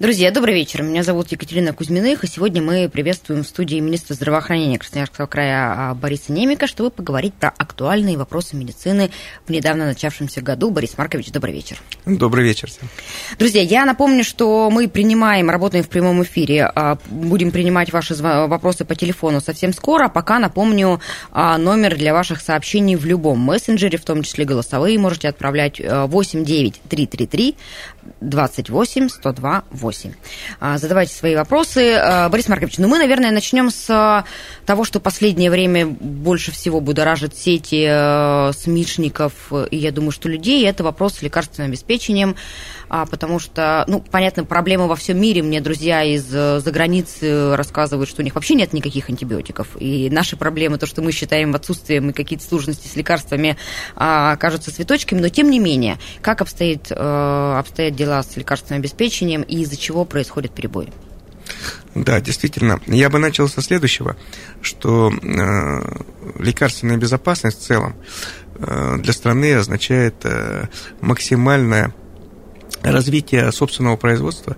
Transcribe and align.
Друзья, 0.00 0.30
добрый 0.30 0.54
вечер. 0.54 0.82
Меня 0.82 1.02
зовут 1.02 1.30
Екатерина 1.30 1.74
Кузьминых, 1.74 2.24
и 2.24 2.26
сегодня 2.26 2.62
мы 2.62 2.88
приветствуем 2.88 3.42
в 3.42 3.46
студии 3.46 3.78
министра 3.80 4.14
здравоохранения 4.14 4.78
Красноярского 4.78 5.26
края 5.26 5.74
а, 5.76 5.94
Бориса 5.94 6.32
Немика, 6.32 6.66
чтобы 6.66 6.88
поговорить 6.88 7.34
про 7.34 7.50
актуальные 7.50 8.16
вопросы 8.16 8.56
медицины 8.56 9.10
в 9.46 9.50
недавно 9.50 9.84
начавшемся 9.84 10.40
году. 10.40 10.70
Борис 10.70 10.96
Маркович, 10.96 11.30
добрый 11.32 11.52
вечер. 11.52 11.76
Добрый 12.06 12.44
вечер 12.44 12.70
всем. 12.70 12.88
Друзья, 13.38 13.60
я 13.60 13.84
напомню, 13.84 14.24
что 14.24 14.70
мы 14.70 14.88
принимаем, 14.88 15.50
работаем 15.50 15.84
в 15.84 15.90
прямом 15.90 16.22
эфире, 16.22 16.72
а, 16.74 16.96
будем 17.10 17.50
принимать 17.50 17.92
ваши 17.92 18.14
вопросы 18.14 18.86
по 18.86 18.94
телефону 18.94 19.42
совсем 19.42 19.74
скоро. 19.74 20.08
Пока 20.08 20.38
напомню 20.38 21.02
а, 21.30 21.58
номер 21.58 21.98
для 21.98 22.14
ваших 22.14 22.40
сообщений 22.40 22.96
в 22.96 23.04
любом 23.04 23.38
мессенджере, 23.40 23.98
в 23.98 24.06
том 24.06 24.22
числе 24.22 24.46
голосовые, 24.46 24.98
можете 24.98 25.28
отправлять 25.28 25.78
89333 25.78 27.56
28 28.20 29.08
102 29.08 29.64
8. 29.70 30.12
Задавайте 30.76 31.14
свои 31.14 31.34
вопросы. 31.34 31.94
А, 31.94 32.28
Борис 32.28 32.48
Маркович, 32.48 32.78
ну 32.78 32.88
мы, 32.88 32.98
наверное, 32.98 33.30
начнем 33.30 33.70
с 33.70 33.86
а, 33.90 34.24
того, 34.66 34.84
что 34.84 35.00
последнее 35.00 35.50
время 35.50 35.86
больше 35.86 36.52
всего 36.52 36.80
будоражит 36.80 37.36
сети 37.36 37.86
а, 37.88 38.52
СМИшников, 38.52 39.52
и 39.70 39.76
я 39.76 39.92
думаю, 39.92 40.12
что 40.12 40.28
людей, 40.28 40.66
это 40.66 40.84
вопрос 40.84 41.14
с 41.14 41.22
лекарственным 41.22 41.70
обеспечением, 41.70 42.36
потому 42.88 43.38
что, 43.38 43.84
ну, 43.86 44.00
понятно, 44.00 44.44
проблема 44.44 44.86
во 44.86 44.96
всем 44.96 45.20
мире. 45.20 45.42
Мне 45.42 45.60
друзья 45.60 46.02
из-за 46.02 46.62
границы 46.66 47.54
рассказывают, 47.56 48.08
что 48.08 48.22
у 48.22 48.24
них 48.24 48.34
вообще 48.34 48.54
нет 48.54 48.72
никаких 48.72 49.08
антибиотиков. 49.08 49.68
И 49.78 50.10
наши 50.10 50.36
проблемы, 50.36 50.78
то, 50.78 50.86
что 50.86 51.00
мы 51.00 51.12
считаем 51.12 51.54
отсутствием 51.54 52.10
и 52.10 52.12
какие-то 52.12 52.44
сложности 52.44 52.88
с 52.88 52.96
лекарствами, 52.96 53.56
кажутся 53.94 54.74
цветочками, 54.74 55.20
но 55.20 55.28
тем 55.28 55.50
не 55.50 55.60
менее, 55.60 55.98
как 56.20 56.40
обстоит, 56.40 56.90
обстоят 56.90 57.89
дела 57.90 58.22
с 58.22 58.36
лекарственным 58.36 58.80
обеспечением 58.80 59.42
и 59.42 59.62
из-за 59.62 59.76
чего 59.76 60.04
происходят 60.04 60.52
перебои? 60.52 60.92
Да, 61.94 62.20
действительно. 62.20 62.80
Я 62.86 63.10
бы 63.10 63.18
начал 63.18 63.48
со 63.48 63.60
следующего, 63.62 64.16
что 64.62 65.10
э, 65.10 66.38
лекарственная 66.38 66.96
безопасность 66.96 67.60
в 67.60 67.66
целом 67.66 67.96
э, 68.54 68.98
для 68.98 69.12
страны 69.12 69.54
означает 69.54 70.14
э, 70.24 70.66
максимальное 71.00 71.92
развитие 72.82 73.50
собственного 73.52 73.96
производства 73.96 74.56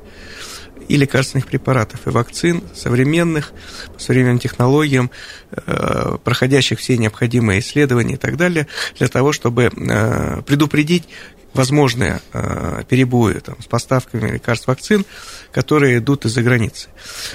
и 0.89 0.97
лекарственных 0.97 1.47
препаратов, 1.47 2.07
и 2.07 2.11
вакцин 2.11 2.63
современных, 2.75 3.53
по 3.95 4.01
современным 4.01 4.39
технологиям, 4.39 5.11
э, 5.53 6.19
проходящих 6.23 6.81
все 6.81 6.99
необходимые 6.99 7.61
исследования 7.61 8.15
и 8.15 8.19
так 8.19 8.37
далее, 8.37 8.67
для 8.99 9.09
того, 9.09 9.33
чтобы 9.33 9.71
э, 9.75 10.43
предупредить 10.43 11.09
возможные 11.55 12.21
э, 12.33 12.83
перебои 12.89 13.35
там, 13.35 13.57
с 13.61 13.67
поставками 13.67 14.31
лекарств, 14.31 14.67
вакцин, 14.67 15.05
которые 15.53 15.99
идут 15.99 16.25
из-за 16.25 16.43
границы. 16.43 16.89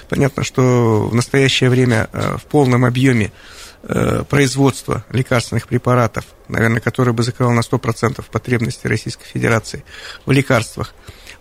Понятно, 0.10 0.44
что 0.44 1.08
в 1.08 1.16
настоящее 1.16 1.70
время 1.70 2.10
э, 2.12 2.38
в 2.38 2.46
полном 2.46 2.86
объеме 2.86 3.32
э, 3.84 4.24
производства 4.30 5.06
лекарственных 5.12 5.68
препаратов, 5.68 6.26
наверное, 6.48 6.82
которое 6.82 7.12
бы 7.12 7.24
закрывало 7.24 7.54
на 7.54 7.62
100% 7.62 8.24
потребности 8.32 8.88
Российской 8.88 9.26
Федерации 9.26 9.84
в 10.26 10.32
лекарствах, 10.32 10.94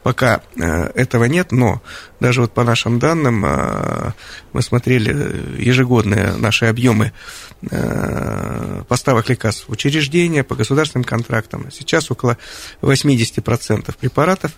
Пока 0.06 0.40
э, 0.54 0.92
этого 0.94 1.24
нет, 1.24 1.50
но 1.50 1.82
даже 2.20 2.42
вот 2.42 2.52
по 2.52 2.62
нашим 2.62 3.00
данным 3.00 3.44
э, 3.44 4.12
мы 4.52 4.62
смотрели 4.62 5.60
ежегодные 5.60 6.36
наши 6.36 6.66
объемы 6.66 7.12
э, 7.68 8.84
поставок 8.86 9.28
лекарств 9.28 9.66
в 9.66 9.72
учреждения 9.72 10.44
по 10.44 10.54
государственным 10.54 11.02
контрактам. 11.02 11.72
Сейчас 11.72 12.08
около 12.08 12.38
80% 12.82 13.96
препаратов, 13.98 14.52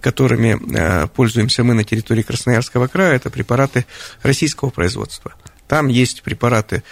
которыми 0.00 1.06
пользуемся 1.08 1.64
мы 1.64 1.74
на 1.74 1.84
территории 1.84 2.22
Красноярского 2.22 2.86
края, 2.86 3.16
это 3.16 3.28
препараты 3.28 3.84
российского 4.22 4.70
производства. 4.70 5.34
Там 5.68 5.88
есть 5.88 6.22
препараты, 6.22 6.82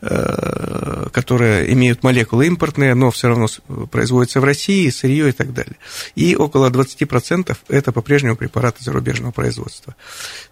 э, 0.00 1.06
которые 1.12 1.72
имеют 1.72 2.02
молекулы 2.02 2.46
импортные, 2.46 2.94
но 2.94 3.10
все 3.10 3.28
равно 3.28 3.48
производятся 3.90 4.40
в 4.40 4.44
России, 4.44 4.88
сырье 4.90 5.30
и 5.30 5.32
так 5.32 5.52
далее. 5.52 5.76
И 6.14 6.36
около 6.36 6.70
20% 6.70 7.56
это 7.68 7.92
по-прежнему 7.92 8.36
препараты 8.36 8.84
зарубежного 8.84 9.32
производства. 9.32 9.96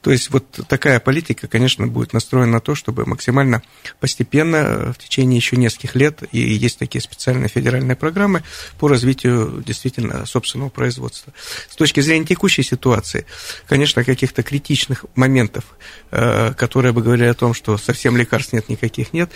То 0.01 0.11
есть 0.11 0.31
вот 0.31 0.45
такая 0.69 0.99
политика, 0.99 1.47
конечно, 1.47 1.87
будет 1.87 2.13
настроена 2.13 2.53
на 2.53 2.61
то, 2.61 2.75
чтобы 2.75 3.07
максимально 3.07 3.63
постепенно 4.01 4.93
в 4.93 4.99
течение 4.99 5.37
еще 5.37 5.57
нескольких 5.57 5.95
лет, 5.95 6.23
и 6.33 6.39
есть 6.39 6.79
такие 6.79 7.01
специальные 7.01 7.49
федеральные 7.49 7.97
программы 7.97 8.43
по 8.79 8.89
развитию 8.89 9.63
действительно 9.65 10.27
собственного 10.27 10.69
производства. 10.69 11.33
С 11.69 11.77
точки 11.77 12.01
зрения 12.01 12.27
текущей 12.27 12.63
ситуации, 12.63 13.27
конечно, 13.67 14.03
каких-то 14.05 14.43
критичных 14.43 15.05
моментов, 15.15 15.65
э, 16.11 16.53
которые 16.55 16.93
бы 16.93 17.03
говорили 17.03 17.29
о 17.29 17.35
том, 17.35 17.55
что 17.55 17.68
что 17.69 17.77
совсем 17.77 18.17
лекарств 18.17 18.55
нет, 18.55 18.69
никаких 18.71 19.13
нет. 19.13 19.31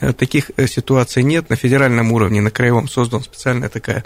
Э, 0.00 0.12
таких 0.12 0.50
э, 0.56 0.66
ситуаций 0.66 1.22
нет. 1.22 1.48
На 1.48 1.54
федеральном 1.54 2.10
уровне, 2.12 2.40
на 2.40 2.50
краевом 2.50 2.88
создана 2.88 3.22
специальная 3.22 3.68
такая 3.68 4.04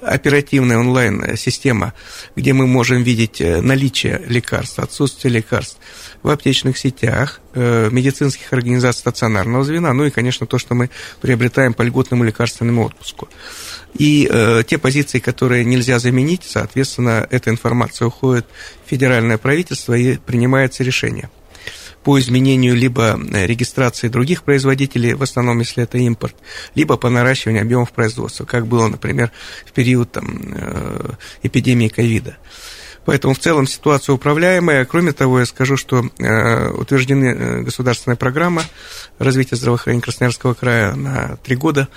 оперативная 0.00 0.78
онлайн-система, 0.78 1.92
где 2.36 2.54
мы 2.54 2.66
можем 2.66 3.02
видеть 3.02 3.40
э, 3.40 3.60
наличие 3.60 4.22
лекарств, 4.26 4.78
отсутствие 4.78 5.34
лекарств 5.34 5.76
в 6.22 6.30
аптечных 6.30 6.78
сетях, 6.78 7.40
медицинских 7.54 8.52
организаций 8.52 9.00
стационарного 9.00 9.64
звена, 9.64 9.92
ну 9.92 10.04
и, 10.04 10.10
конечно, 10.10 10.46
то, 10.46 10.56
что 10.58 10.74
мы 10.74 10.88
приобретаем 11.20 11.74
по 11.74 11.82
льготному 11.82 12.24
лекарственному 12.24 12.86
отпуску. 12.86 13.28
И 13.98 14.26
э, 14.30 14.62
те 14.66 14.78
позиции, 14.78 15.18
которые 15.18 15.64
нельзя 15.64 15.98
заменить, 15.98 16.44
соответственно, 16.46 17.26
эта 17.30 17.50
информация 17.50 18.06
уходит 18.06 18.46
в 18.86 18.88
федеральное 18.88 19.36
правительство 19.36 19.92
и 19.92 20.16
принимается 20.16 20.82
решение 20.84 21.28
по 22.04 22.18
изменению 22.18 22.74
либо 22.74 23.18
э, 23.18 23.46
регистрации 23.46 24.08
других 24.08 24.42
производителей, 24.42 25.14
в 25.14 25.22
основном, 25.22 25.60
если 25.60 25.84
это 25.84 25.98
импорт, 25.98 26.36
либо 26.74 26.96
по 26.96 27.10
наращиванию 27.10 27.62
объемов 27.62 27.92
производства, 27.92 28.44
как 28.44 28.66
было, 28.66 28.88
например, 28.88 29.30
в 29.66 29.72
период 29.72 30.12
там, 30.12 30.54
э, 30.54 31.10
эпидемии 31.42 31.88
ковида. 31.88 32.36
Поэтому 33.04 33.34
в 33.34 33.38
целом 33.38 33.66
ситуация 33.66 34.12
управляемая. 34.12 34.84
Кроме 34.84 35.12
того, 35.12 35.40
я 35.40 35.46
скажу, 35.46 35.76
что 35.76 36.04
э, 36.18 36.70
утверждены 36.70 37.24
э, 37.24 37.60
государственная 37.62 38.16
программа 38.16 38.62
развития 39.18 39.56
здравоохранения 39.56 40.02
Красноярского 40.02 40.54
края 40.54 40.94
на 40.94 41.36
три 41.42 41.56
года. 41.56 41.88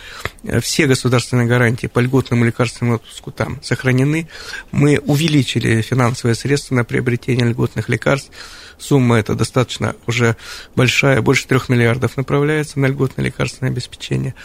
Все 0.62 0.88
государственные 0.88 1.48
гарантии 1.48 1.88
по 1.88 2.00
льготному 2.00 2.44
лекарственному 2.44 2.96
отпуску 2.96 3.32
там 3.32 3.62
сохранены. 3.62 4.28
Мы 4.72 4.98
увеличили 4.98 5.82
финансовые 5.82 6.36
средства 6.36 6.76
на 6.76 6.84
приобретение 6.84 7.48
льготных 7.48 7.88
лекарств 7.88 8.32
сумма 8.78 9.18
эта 9.18 9.36
достаточно 9.36 9.96
уже 10.08 10.36
большая, 10.76 11.22
больше 11.22 11.48
трех 11.48 11.70
миллиардов 11.70 12.18
направляется 12.18 12.80
на 12.80 12.88
льготное 12.88 13.26
лекарственное 13.26 13.72
обеспечение 13.72 14.36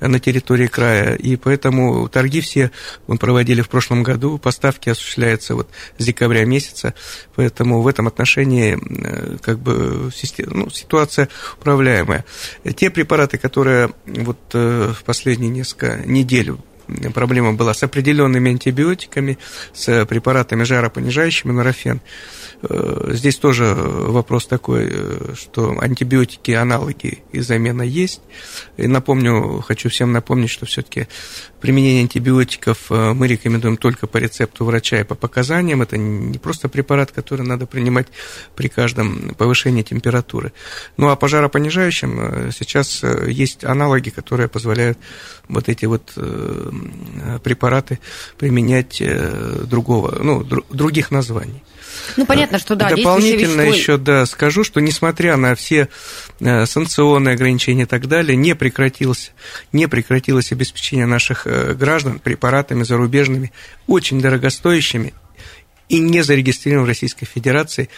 на 0.00 0.20
территории 0.20 0.66
края, 0.66 1.14
и 1.14 1.36
поэтому 1.36 2.08
торги 2.08 2.40
все 2.40 2.70
мы 3.06 3.16
проводили 3.18 3.62
в 3.62 3.68
прошлом 3.68 4.02
году, 4.02 4.38
поставки 4.38 4.90
осуществляются 4.90 5.54
вот 5.54 5.68
с 5.98 6.04
декабря 6.04 6.44
месяца, 6.44 6.94
поэтому 7.34 7.82
в 7.82 7.88
этом 7.88 8.06
отношении 8.06 8.78
э, 8.78 9.38
как 9.42 9.58
бы 9.58 10.10
ну, 10.46 10.70
ситуация 10.70 11.28
управляемая. 11.58 12.24
Те 12.76 12.90
препараты, 12.90 13.38
которые 13.38 13.90
вот 14.06 14.38
э, 14.52 14.92
в 14.96 15.04
последние 15.04 15.50
несколько 15.50 15.96
недель 16.04 16.52
проблема 17.14 17.52
была 17.52 17.74
с 17.74 17.82
определенными 17.82 18.50
антибиотиками, 18.50 19.38
с 19.72 20.06
препаратами 20.06 20.64
жаропонижающими, 20.64 21.52
норофен, 21.52 22.00
Э, 22.62 23.10
здесь 23.12 23.36
тоже 23.36 23.74
вопрос 23.74 24.46
такой, 24.46 24.88
э, 24.90 25.34
что 25.36 25.78
антибиотики, 25.80 26.50
аналоги 26.52 27.22
и 27.32 27.40
замена 27.40 27.82
есть. 27.82 28.20
И 28.76 28.86
напомню, 28.86 29.62
хочу 29.66 29.88
всем 29.90 30.12
напомнить, 30.12 30.50
что 30.50 30.66
все-таки 30.66 31.06
применение 31.60 32.02
антибиотиков 32.02 32.90
э, 32.90 33.12
мы 33.12 33.26
рекомендуем 33.26 33.76
только 33.76 34.06
по 34.06 34.18
рецепту 34.18 34.64
врача 34.64 35.00
и 35.00 35.04
по 35.04 35.14
показаниям. 35.14 35.82
Это 35.82 35.96
не 35.96 36.38
просто 36.38 36.68
препарат, 36.68 37.12
который 37.12 37.46
надо 37.46 37.66
принимать 37.66 38.08
при 38.54 38.68
каждом 38.68 39.34
повышении 39.34 39.82
температуры. 39.82 40.52
Ну 40.96 41.08
а 41.08 41.16
по 41.16 41.28
жаропонижающим 41.28 42.52
сейчас 42.52 43.02
есть 43.26 43.64
аналоги, 43.64 44.10
которые 44.10 44.48
позволяют 44.48 44.98
вот 45.48 45.68
эти 45.68 45.86
вот 45.86 46.12
препараты 47.42 47.98
применять 48.36 49.02
другого, 49.68 50.18
ну, 50.22 50.44
других 50.44 51.10
названий. 51.10 51.62
Ну, 52.16 52.26
понятно, 52.26 52.58
что 52.58 52.74
да. 52.74 52.88
Дополнительно 52.90 53.62
еще, 53.62 53.96
да, 53.96 54.26
скажу, 54.26 54.64
что 54.64 54.80
несмотря 54.80 55.36
на 55.36 55.54
все 55.54 55.82
э, 55.82 55.86
санкционные 56.40 57.34
ограничения 57.34 57.82
и 57.82 57.86
так 57.86 58.06
далее, 58.06 58.36
не 58.36 58.54
прекратилось, 58.54 59.32
не 59.72 59.88
прекратилось 59.88 60.52
обеспечение 60.52 61.06
наших 61.06 61.46
э, 61.46 61.74
граждан 61.74 62.18
препаратами 62.18 62.84
зарубежными, 62.84 63.52
очень 63.86 64.20
дорогостоящими 64.20 65.14
и 65.88 65.98
не 65.98 66.22
зарегистрированными 66.22 66.86
в 66.86 66.88
Российской 66.88 67.26
Федерации 67.26 67.88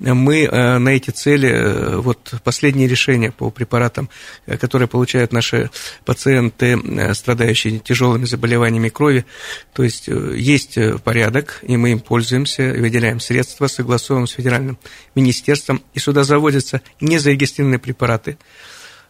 мы 0.00 0.44
э, 0.44 0.78
на 0.78 0.90
эти 0.90 1.10
цели, 1.10 1.48
э, 1.48 1.96
вот 1.96 2.34
последние 2.44 2.88
решения 2.88 3.32
по 3.32 3.50
препаратам, 3.50 4.08
э, 4.46 4.56
которые 4.56 4.88
получают 4.88 5.32
наши 5.32 5.70
пациенты, 6.04 6.78
страдающие 7.14 7.78
тяжелыми 7.78 8.24
заболеваниями 8.24 8.88
крови, 8.88 9.24
то 9.72 9.82
есть 9.82 10.08
есть 10.08 10.78
порядок, 11.04 11.60
и 11.62 11.76
мы 11.76 11.92
им 11.92 12.00
пользуемся, 12.00 12.74
выделяем 12.78 13.20
средства, 13.20 13.66
согласовываем 13.66 14.26
с 14.26 14.32
федеральным 14.32 14.78
министерством, 15.14 15.82
и 15.94 15.98
сюда 15.98 16.24
заводятся 16.24 16.80
незарегистрированные 17.00 17.78
препараты, 17.78 18.38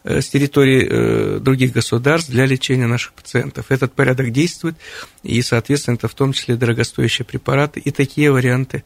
с 0.09 0.29
территории 0.29 0.87
э, 0.89 1.39
других 1.41 1.73
государств 1.73 2.31
для 2.31 2.47
лечения 2.47 2.87
наших 2.87 3.13
пациентов. 3.13 3.67
Этот 3.69 3.93
порядок 3.93 4.33
действует, 4.33 4.77
и, 5.23 5.43
соответственно, 5.43 5.97
это 5.97 6.09
в 6.09 6.15
том 6.15 6.33
числе 6.33 6.57
дорогостоящие 6.57 7.27
препараты, 7.27 7.81
и 7.81 7.91
такие 7.91 8.33
варианты, 8.33 8.85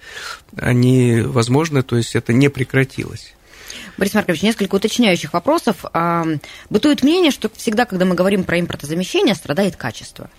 они 0.56 1.20
возможны, 1.20 1.82
то 1.82 1.96
есть 1.96 2.16
это 2.16 2.32
не 2.32 2.48
прекратилось. 2.48 3.34
Борис 3.96 4.14
Маркович, 4.14 4.42
несколько 4.42 4.74
уточняющих 4.74 5.32
вопросов. 5.32 5.84
Бытует 6.70 7.02
мнение, 7.02 7.30
что 7.30 7.50
всегда, 7.54 7.84
когда 7.84 8.04
мы 8.04 8.14
говорим 8.14 8.44
про 8.44 8.58
импортозамещение, 8.58 9.34
страдает 9.34 9.76
качество. 9.76 10.30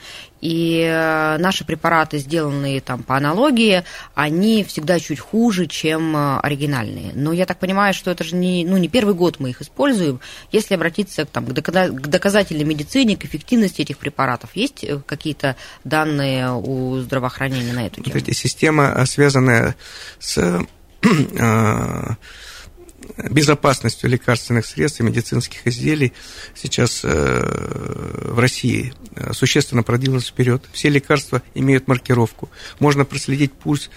И 0.41 0.83
э, 0.85 1.37
наши 1.37 1.63
препараты, 1.63 2.17
сделанные 2.17 2.81
там 2.81 3.01
по 3.03 3.15
аналогии, 3.15 3.85
они 4.13 4.65
всегда 4.65 4.99
чуть 4.99 5.19
хуже, 5.19 5.67
чем 5.67 6.17
э, 6.17 6.39
оригинальные. 6.39 7.13
Но 7.15 7.31
я 7.31 7.45
так 7.45 7.59
понимаю, 7.59 7.93
что 7.93 8.11
это 8.11 8.25
же 8.25 8.35
не, 8.35 8.65
ну, 8.65 8.75
не 8.75 8.89
первый 8.89 9.13
год 9.13 9.39
мы 9.39 9.51
их 9.51 9.61
используем. 9.61 10.19
Если 10.51 10.75
обратиться 10.75 11.23
там, 11.25 11.45
к 11.45 11.53
доказательной 11.53 12.65
медицине, 12.65 13.15
к 13.15 13.23
эффективности 13.23 13.83
этих 13.83 13.97
препаратов, 13.97 14.49
есть 14.53 14.83
э, 14.83 14.99
какие-то 15.05 15.55
данные 15.85 16.51
у 16.51 16.97
здравоохранения 16.99 17.71
на 17.71 17.87
эту 17.87 18.01
тему? 18.03 18.19
Система, 18.33 19.05
связанная 19.05 19.77
с 20.19 20.65
безопасностью 23.17 24.09
лекарственных 24.09 24.65
средств 24.65 24.99
и 24.99 25.03
медицинских 25.03 25.65
изделий 25.67 26.13
сейчас 26.55 27.01
э, 27.03 28.29
в 28.31 28.39
России 28.39 28.93
э, 29.15 29.33
существенно 29.33 29.83
продвинулась 29.83 30.27
вперед. 30.27 30.63
Все 30.71 30.89
лекарства 30.89 31.41
имеют 31.53 31.87
маркировку. 31.87 32.49
Можно 32.79 33.05
проследить 33.05 33.53
путь, 33.53 33.89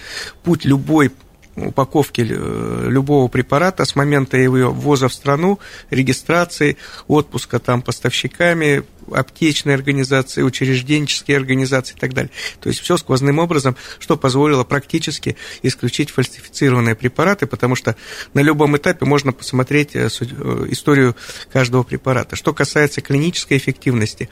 путь 0.42 0.64
любой 0.64 1.12
упаковки 1.56 2.20
э, 2.28 2.88
любого 2.88 3.28
препарата 3.28 3.84
с 3.84 3.96
момента 3.96 4.36
его 4.36 4.70
ввоза 4.70 5.08
в 5.08 5.14
страну, 5.14 5.58
регистрации, 5.90 6.76
отпуска 7.08 7.58
там 7.58 7.82
поставщиками, 7.82 8.84
аптечные 9.12 9.74
организации, 9.74 10.42
учрежденческие 10.42 11.36
организации 11.36 11.94
и 11.94 11.98
так 11.98 12.14
далее. 12.14 12.30
То 12.60 12.68
есть 12.68 12.80
все 12.80 12.96
сквозным 12.96 13.38
образом, 13.38 13.76
что 13.98 14.16
позволило 14.16 14.64
практически 14.64 15.36
исключить 15.62 16.10
фальсифицированные 16.10 16.94
препараты, 16.94 17.46
потому 17.46 17.74
что 17.74 17.96
на 18.34 18.40
любом 18.40 18.76
этапе 18.76 19.04
можно 19.04 19.32
посмотреть 19.32 19.94
э, 19.94 20.08
э, 20.08 20.66
историю 20.70 21.16
каждого 21.52 21.82
препарата. 21.82 22.36
Что 22.36 22.52
касается 22.52 23.00
клинической 23.00 23.56
эффективности, 23.56 24.28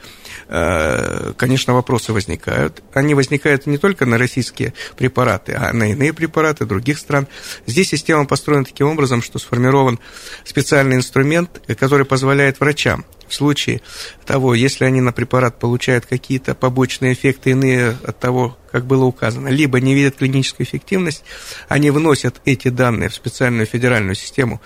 э, 0.47 1.33
конечно, 1.37 1.73
вопросы 1.73 2.13
возникают. 2.13 2.83
Они 2.93 3.13
возникают 3.13 3.65
не 3.65 3.77
только 3.77 4.05
на 4.05 4.17
российские 4.17 4.73
препараты, 4.97 5.53
а 5.53 5.73
на 5.73 5.91
иные 5.91 6.13
препараты 6.13 6.65
других 6.65 6.99
стран. 6.99 7.27
Здесь 7.65 7.89
система 7.89 8.25
построена 8.25 8.65
таким 8.65 8.87
образом, 8.87 9.21
что 9.21 9.39
сформирован 9.39 9.99
специальный 10.43 10.95
инструмент, 10.95 11.61
который 11.77 12.05
позволяет 12.05 12.59
врачам 12.59 13.05
в 13.27 13.33
случае 13.33 13.81
того, 14.25 14.53
если 14.53 14.85
они 14.85 15.01
на 15.01 15.11
препарат 15.11 15.59
получают 15.59 16.05
какие-то 16.05 16.55
побочные 16.55 17.13
эффекты 17.13 17.51
иные 17.51 17.97
от 18.03 18.19
того, 18.19 18.57
как 18.71 18.85
было 18.85 19.05
указано, 19.05 19.47
либо 19.47 19.79
не 19.79 19.93
видят 19.93 20.17
клиническую 20.17 20.67
эффективность, 20.67 21.23
они 21.69 21.91
вносят 21.91 22.41
эти 22.45 22.69
данные 22.69 23.09
в 23.09 23.15
специальную 23.15 23.65
федеральную 23.65 24.15
систему 24.15 24.61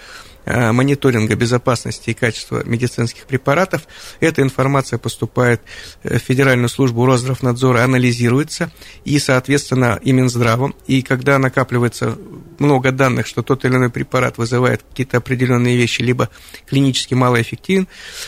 мониторинга 0.50 1.36
безопасности 1.36 2.10
и 2.10 2.14
качества 2.14 2.64
медицинских 2.66 3.26
препаратов. 3.26 3.84
Эта 4.20 4.42
информация 4.42 4.98
поступает 4.98 5.62
в 6.04 6.18
Федеральную 6.18 6.70
службу 6.70 7.06
Росздравнадзора, 7.06 7.84
анализируется 7.84 8.72
и, 9.06 9.20
соответственно, 9.20 10.00
и 10.02 10.12
Минздравом. 10.12 10.76
И 10.88 11.02
когда 11.02 11.38
накапливается 11.38 12.18
много 12.60 12.92
данных, 12.92 13.28
что 13.28 13.42
тот 13.42 13.66
или 13.66 13.76
иной 13.76 13.90
препарат 13.90 14.38
вызывает 14.38 14.84
какие-то 14.84 15.18
определенные 15.18 15.78
вещи, 15.78 16.02
либо 16.02 16.30
клинически 16.66 17.14
малоэффективен, 17.14 17.88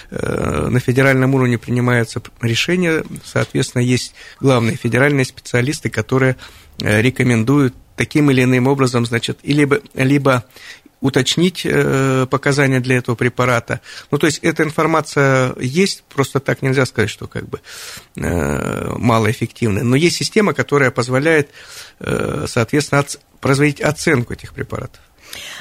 э, 0.10 0.68
на 0.70 0.80
федеральном 0.80 1.36
уровне 1.36 1.58
принимаются 1.58 2.22
решения. 2.42 3.04
Соответственно, 3.24 3.82
есть 3.82 4.14
главные 4.40 4.76
федеральные 4.76 5.26
специалисты, 5.26 5.90
которые 5.90 6.38
э, 6.80 7.02
рекомендуют 7.02 7.76
таким 7.96 8.32
или 8.32 8.44
иным 8.44 8.68
образом, 8.68 9.06
значит, 9.06 9.40
либо, 9.44 9.82
либо 9.94 10.46
уточнить 11.02 11.66
э, 11.66 12.28
показания 12.30 12.80
для 12.80 12.98
этого 12.98 13.16
препарата. 13.16 13.82
Ну, 14.12 14.18
то 14.18 14.28
есть 14.28 14.40
эта 14.40 14.64
информация 14.64 15.54
есть, 15.60 16.04
просто 16.04 16.40
так 16.40 16.62
нельзя 16.62 16.86
сказать, 16.86 17.10
что 17.10 17.28
как 17.28 17.50
бы 17.50 17.60
э, 18.16 18.94
малоэффективная. 18.98 19.84
Но 19.84 19.96
есть 19.96 20.16
система, 20.16 20.54
которая 20.54 20.92
позволяет, 20.92 21.50
э, 22.00 22.46
соответственно, 22.48 23.06
производить 23.40 23.82
оценку 23.82 24.34
этих 24.34 24.54
препаратов. 24.54 25.02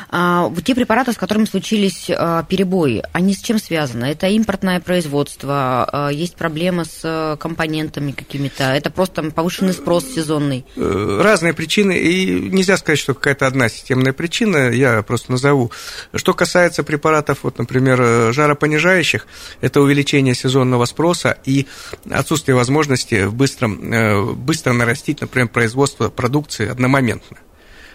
А, 0.08 0.52
те 0.64 0.74
препараты, 0.74 1.12
с 1.12 1.16
которыми 1.16 1.44
случились 1.44 2.10
а, 2.10 2.42
перебои, 2.44 3.02
они 3.12 3.34
с 3.34 3.40
чем 3.40 3.58
связаны? 3.58 4.06
Это 4.06 4.28
импортное 4.28 4.80
производство, 4.80 5.88
а, 5.90 6.08
есть 6.08 6.36
проблемы 6.36 6.84
с 6.84 7.00
э, 7.04 7.36
компонентами 7.38 8.12
какими-то, 8.12 8.64
это 8.64 8.90
просто 8.90 9.22
повышенный 9.30 9.72
спрос 9.72 10.04
сезонный? 10.06 10.64
Э, 10.76 11.20
разные 11.22 11.52
причины, 11.52 11.98
и 11.98 12.50
нельзя 12.50 12.76
сказать, 12.76 12.98
что 12.98 13.14
какая-то 13.14 13.46
одна 13.46 13.68
системная 13.68 14.12
причина, 14.12 14.70
я 14.70 15.02
просто 15.02 15.32
назову. 15.32 15.70
Что 16.14 16.34
касается 16.34 16.82
препаратов, 16.82 17.38
вот, 17.42 17.58
например, 17.58 18.00
э, 18.00 18.32
жаропонижающих, 18.32 19.26
это 19.60 19.80
увеличение 19.80 20.34
сезонного 20.34 20.84
спроса 20.84 21.38
и 21.44 21.66
отсутствие 22.10 22.54
возможности 22.54 23.24
в 23.24 23.34
быстром, 23.34 24.34
быстро 24.36 24.72
нарастить, 24.72 25.20
например, 25.20 25.48
производство 25.48 26.08
продукции 26.08 26.68
одномоментно 26.68 27.36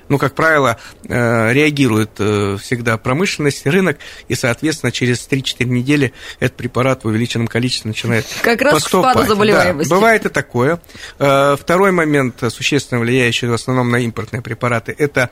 ну, 0.09 0.17
как 0.17 0.35
правило, 0.35 0.77
э, 1.07 1.53
реагирует 1.53 2.11
э, 2.19 2.57
всегда 2.61 2.97
промышленность, 2.97 3.65
рынок, 3.65 3.97
и, 4.27 4.35
соответственно, 4.35 4.91
через 4.91 5.27
3-4 5.27 5.65
недели 5.65 6.13
этот 6.39 6.57
препарат 6.57 7.03
в 7.03 7.07
увеличенном 7.07 7.47
количестве 7.47 7.89
начинает 7.89 8.25
Как 8.41 8.61
раз 8.61 8.75
поступать. 8.75 9.13
к 9.13 9.17
спаду 9.17 9.27
заболеваемости. 9.29 9.89
Да, 9.89 9.95
бывает 9.95 10.25
и 10.25 10.29
такое. 10.29 10.79
Э, 11.19 11.55
второй 11.59 11.91
момент, 11.91 12.43
существенно 12.49 13.01
влияющий 13.01 13.47
в 13.47 13.53
основном 13.53 13.89
на 13.89 13.97
импортные 13.97 14.41
препараты, 14.41 14.95
это 14.97 15.29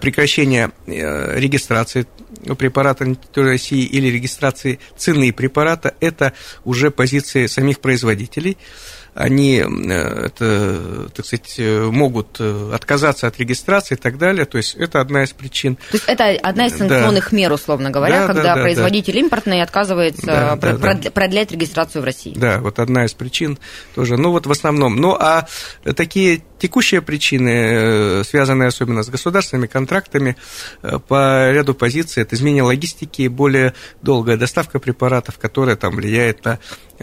прекращение 0.00 0.70
регистрации 0.86 2.06
препарата 2.58 3.04
на 3.04 3.14
территории 3.14 3.50
России 3.50 3.84
или 3.84 4.08
регистрации 4.08 4.78
цены 4.96 5.32
препарата. 5.32 5.94
Это 6.00 6.32
уже 6.64 6.90
позиции 6.90 7.46
самих 7.46 7.80
производителей 7.80 8.56
они 9.14 9.58
э, 9.58 10.26
это, 10.26 11.08
так 11.14 11.24
сказать, 11.24 11.54
э, 11.58 11.84
могут 11.84 12.36
э, 12.40 12.70
отказаться 12.74 13.28
от 13.28 13.38
регистрации 13.38 13.94
и 13.94 13.98
так 13.98 14.18
далее. 14.18 14.44
То 14.44 14.58
есть 14.58 14.74
это 14.74 15.00
одна 15.00 15.22
из 15.22 15.30
причин. 15.30 15.76
То 15.76 15.82
есть 15.92 16.04
это 16.08 16.30
одна 16.42 16.66
из 16.66 16.76
санкционных 16.76 17.30
да. 17.30 17.36
мер, 17.36 17.52
условно 17.52 17.90
говоря, 17.90 18.26
да, 18.26 18.26
когда 18.26 18.54
да, 18.56 18.62
производитель 18.62 19.14
да. 19.14 19.20
импортный 19.20 19.62
отказывается 19.62 20.26
да, 20.26 20.56
да, 20.56 20.94
да. 20.94 21.10
продлять 21.10 21.52
регистрацию 21.52 22.02
в 22.02 22.04
России. 22.04 22.34
Да, 22.36 22.58
вот 22.58 22.80
одна 22.80 23.04
из 23.04 23.14
причин 23.14 23.58
тоже. 23.94 24.16
Ну 24.16 24.32
вот 24.32 24.46
в 24.46 24.50
основном. 24.50 24.96
Ну 24.96 25.12
а 25.12 25.46
такие 25.96 26.42
текущие 26.58 27.02
причины, 27.02 28.24
связанные 28.24 28.68
особенно 28.68 29.02
с 29.02 29.08
государственными 29.08 29.66
контрактами, 29.66 30.36
по 30.80 31.50
ряду 31.52 31.74
позиций, 31.74 32.22
это 32.22 32.34
изменение 32.34 32.62
логистики, 32.62 33.28
более 33.28 33.74
долгая 34.02 34.36
доставка 34.36 34.78
препаратов, 34.78 35.38
которая 35.38 35.76
там 35.76 35.94
влияет 35.94 36.44
на 36.44 36.58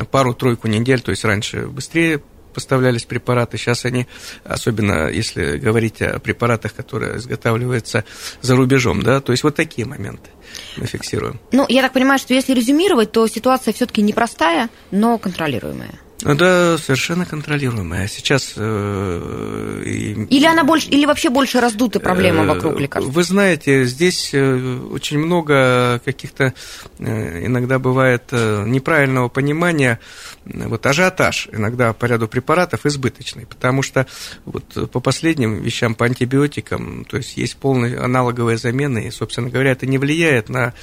пару-тройку 0.10 0.68
недель, 0.68 1.02
то 1.02 1.12
есть 1.12 1.26
раньше 1.26 1.68
быстрее 1.68 2.22
поставлялись 2.54 3.06
препараты, 3.06 3.58
сейчас 3.58 3.86
они, 3.86 4.08
особенно 4.44 5.10
если 5.10 5.58
говорить 5.58 6.02
о 6.02 6.20
препаратах, 6.20 6.74
которые 6.74 7.18
изготавливаются 7.18 8.04
за 8.42 8.56
рубежом, 8.56 9.02
да, 9.02 9.22
то 9.22 9.32
есть 9.32 9.44
вот 9.44 9.56
такие 9.56 9.88
моменты 9.88 10.30
мы 10.78 10.86
фиксируем. 10.86 11.40
Ну, 11.52 11.66
я 11.70 11.82
так 11.82 11.94
понимаю, 11.94 12.20
что 12.20 12.34
если 12.34 12.54
резюмировать, 12.54 13.12
то 13.12 13.26
ситуация 13.28 13.74
все-таки 13.74 14.02
непростая, 14.02 14.70
но 14.92 15.18
контролируемая. 15.18 15.94
Да, 16.24 16.78
совершенно 16.78 17.26
контролируемая. 17.26 18.08
Сейчас... 18.08 18.54
Э, 18.56 19.82
или 19.86 20.46
она 20.46 20.64
больше, 20.64 20.90
или 20.90 21.06
вообще 21.06 21.30
больше 21.30 21.60
раздута 21.60 22.00
проблема 22.00 22.46
вокруг 22.46 22.80
лекарств? 22.80 23.12
Вы 23.12 23.24
знаете, 23.24 23.86
здесь 23.86 24.34
очень 24.34 25.20
много 25.20 26.02
каких-то 26.04 26.54
иногда 27.00 27.80
бывает 27.80 28.32
неправильного 28.32 29.30
понимания. 29.30 30.00
Вот 30.46 30.86
ажиотаж 30.86 31.50
иногда 31.52 31.94
по 31.94 32.06
ряду 32.06 32.28
препаратов 32.28 32.86
избыточный, 32.86 33.46
потому 33.46 33.82
что 33.82 34.08
вот 34.46 34.92
по 34.92 35.00
последним 35.00 35.62
вещам, 35.62 35.96
по 35.96 36.06
антибиотикам, 36.06 37.06
то 37.06 37.18
есть 37.18 37.38
есть 37.38 37.58
полная 37.58 38.04
аналоговая 38.04 38.58
замена, 38.58 39.00
и, 39.00 39.12
собственно 39.12 39.50
говоря, 39.50 39.72
это 39.72 39.86
не 39.86 39.98
влияет 39.98 40.50
на 40.50 40.74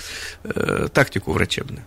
э, 0.44 0.88
тактику 0.92 1.32
врачебную. 1.32 1.84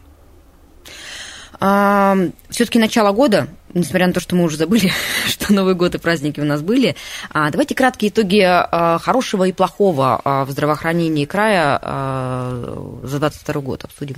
А, 1.64 2.18
все-таки 2.50 2.80
начало 2.80 3.12
года, 3.12 3.48
несмотря 3.76 4.08
на 4.08 4.14
то, 4.14 4.20
что 4.20 4.36
мы 4.36 4.44
уже 4.44 4.58
забыли, 4.58 4.92
что 5.28 5.54
Новый 5.54 5.76
год 5.76 5.94
и 5.94 6.00
праздники 6.00 6.40
у 6.40 6.44
нас 6.44 6.64
были, 6.64 6.96
а, 7.30 7.52
давайте 7.52 7.76
краткие 7.76 8.10
итоги 8.10 8.42
а, 8.44 8.98
хорошего 8.98 9.44
и 9.44 9.52
плохого 9.52 10.20
а, 10.24 10.44
в 10.46 10.52
здравоохранении 10.52 11.26
края 11.26 11.80
а, 11.80 13.00
за 13.04 13.20
2022 13.20 13.62
год 13.62 13.84
обсудим. 13.84 14.16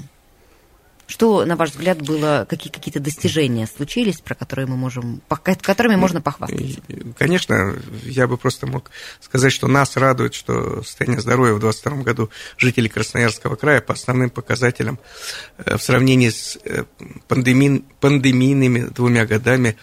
Что, 1.14 1.46
на 1.46 1.56
ваш 1.56 1.70
взгляд, 1.70 2.02
было, 2.02 2.48
какие 2.50 2.74
какие-то 2.74 3.00
достижения 3.00 3.68
случились, 3.68 4.20
про 4.20 4.34
которые 4.34 4.66
мы 4.66 4.78
можем, 4.78 5.22
которыми 5.28 5.96
можно 5.96 6.22
похвастаться? 6.22 6.82
Конечно, 7.20 7.76
я 8.02 8.28
бы 8.28 8.36
просто 8.36 8.66
мог 8.66 8.90
сказать, 9.22 9.54
что 9.54 9.68
нас 9.68 9.96
радует, 9.96 10.34
что 10.34 10.82
состояние 10.82 11.22
здоровья 11.22 11.54
в 11.54 11.60
2022 11.60 12.04
году 12.04 12.32
жителей 12.58 12.90
Красноярского 12.90 13.56
края 13.58 13.80
по 13.80 13.94
основным 13.94 14.32
показателям 14.32 14.98
э, 15.60 15.78
в 15.78 15.84
сравнении 15.84 16.30
с 16.30 16.58
э, 16.66 16.86
пандеми, 17.28 17.86
пандемийными 18.00 18.88
двумя 18.88 19.28
годами 19.28 19.78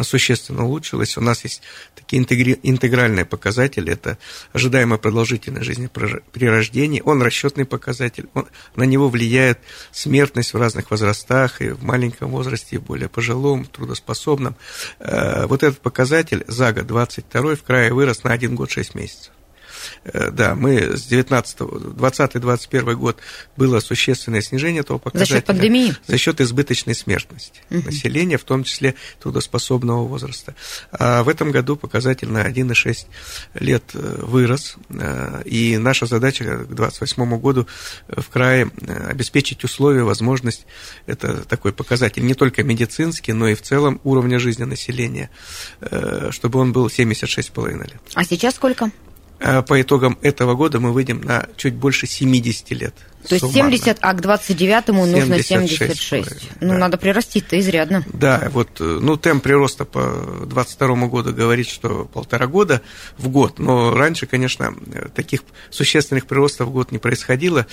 существенно 0.00 0.64
улучшилось. 0.64 1.16
У 1.16 1.20
нас 1.20 1.44
есть 1.44 1.62
такие 1.94 2.22
интегральные 2.22 3.24
показатели. 3.24 3.92
Это 3.92 4.18
ожидаемая 4.52 4.98
продолжительность 4.98 5.66
жизни 5.66 5.88
при 5.88 6.46
рождении. 6.46 7.02
Он 7.04 7.22
расчетный 7.22 7.64
показатель. 7.64 8.28
Он, 8.34 8.46
на 8.76 8.84
него 8.84 9.08
влияет 9.08 9.58
смертность 9.92 10.54
в 10.54 10.58
разных 10.58 10.90
возрастах, 10.90 11.60
и 11.60 11.70
в 11.70 11.82
маленьком 11.82 12.30
возрасте, 12.30 12.76
и 12.76 12.78
более 12.78 13.08
пожилом, 13.08 13.64
трудоспособном. 13.64 14.56
Э, 15.00 15.46
вот 15.46 15.62
этот 15.62 15.80
показатель 15.80 16.44
за 16.46 16.72
год 16.72 16.86
22 16.86 17.56
в 17.56 17.62
крае 17.62 17.92
вырос 17.92 18.24
на 18.24 18.32
1 18.32 18.54
год 18.54 18.70
6 18.70 18.94
месяцев. 18.94 19.32
Э, 20.04 20.30
да, 20.30 20.54
мы 20.54 20.96
с 20.96 21.04
19 21.04 21.58
20-21 21.60 22.94
год 22.94 23.18
было 23.56 23.80
существенное 23.80 24.40
снижение 24.42 24.80
этого 24.80 24.98
показателя. 24.98 25.34
За 25.34 25.40
счет 25.40 25.46
пандемии? 25.46 25.96
За 26.06 26.18
счет 26.18 26.40
избыточной 26.40 26.94
смертности 26.94 27.60
угу. 27.70 27.82
населения, 27.86 28.38
в 28.38 28.44
том 28.44 28.64
числе 28.64 28.94
трудоспособного 29.20 30.06
возраста. 30.06 30.54
А 30.92 31.22
в 31.22 31.28
этом 31.28 31.50
году 31.50 31.76
показатель 31.76 32.28
на 32.28 32.46
1,6 32.46 33.06
лет 33.54 33.84
э, 33.94 34.18
вырос, 34.22 34.76
э, 34.90 35.42
и 35.44 35.76
наша 35.78 36.06
задача 36.06 36.44
к 36.44 36.74
2028 36.74 37.38
году 37.38 37.66
в 38.08 38.28
крае 38.28 38.70
обеспечить 39.08 39.64
условия, 39.64 40.02
возможность, 40.02 40.66
это 41.06 41.44
такой 41.44 41.72
показатель 41.72 42.24
не 42.24 42.34
только 42.34 42.62
медицинский, 42.62 43.32
но 43.32 43.48
и 43.48 43.54
в 43.54 43.62
целом 43.62 44.00
уровня 44.04 44.38
жизни 44.38 44.64
населения, 44.64 45.30
чтобы 46.30 46.58
он 46.58 46.72
был 46.72 46.86
76,5 46.86 47.78
лет. 47.78 48.00
А 48.14 48.24
сейчас 48.24 48.54
сколько? 48.54 48.90
А 49.46 49.60
по 49.60 49.78
итогам 49.80 50.18
этого 50.22 50.54
года 50.54 50.80
мы 50.80 50.90
выйдем 50.92 51.20
на 51.20 51.46
чуть 51.56 51.74
больше 51.74 52.06
70 52.06 52.70
лет. 52.70 52.94
То 53.28 53.34
есть 53.34 53.52
70, 53.52 53.98
а 54.00 54.12
к 54.12 54.20
29-му 54.20 55.06
нужно 55.06 55.42
76. 55.42 55.78
76. 55.78 56.50
Ну, 56.60 56.68
да. 56.68 56.78
надо 56.78 56.98
прирастить-то 56.98 57.58
изрядно. 57.58 58.04
Да, 58.12 58.48
вот, 58.52 58.80
ну, 58.80 59.16
темп 59.16 59.44
прироста 59.44 59.84
по 59.84 60.44
22 60.46 61.06
году 61.06 61.32
говорит, 61.32 61.68
что 61.68 62.04
полтора 62.04 62.46
года 62.46 62.82
в 63.16 63.28
год, 63.28 63.58
но 63.58 63.94
раньше, 63.94 64.26
конечно, 64.26 64.74
таких 65.14 65.40
существенных 65.70 66.26
приростов 66.26 66.68
в 66.68 66.72
год 66.72 66.92
не 66.92 66.98
происходило. 66.98 67.66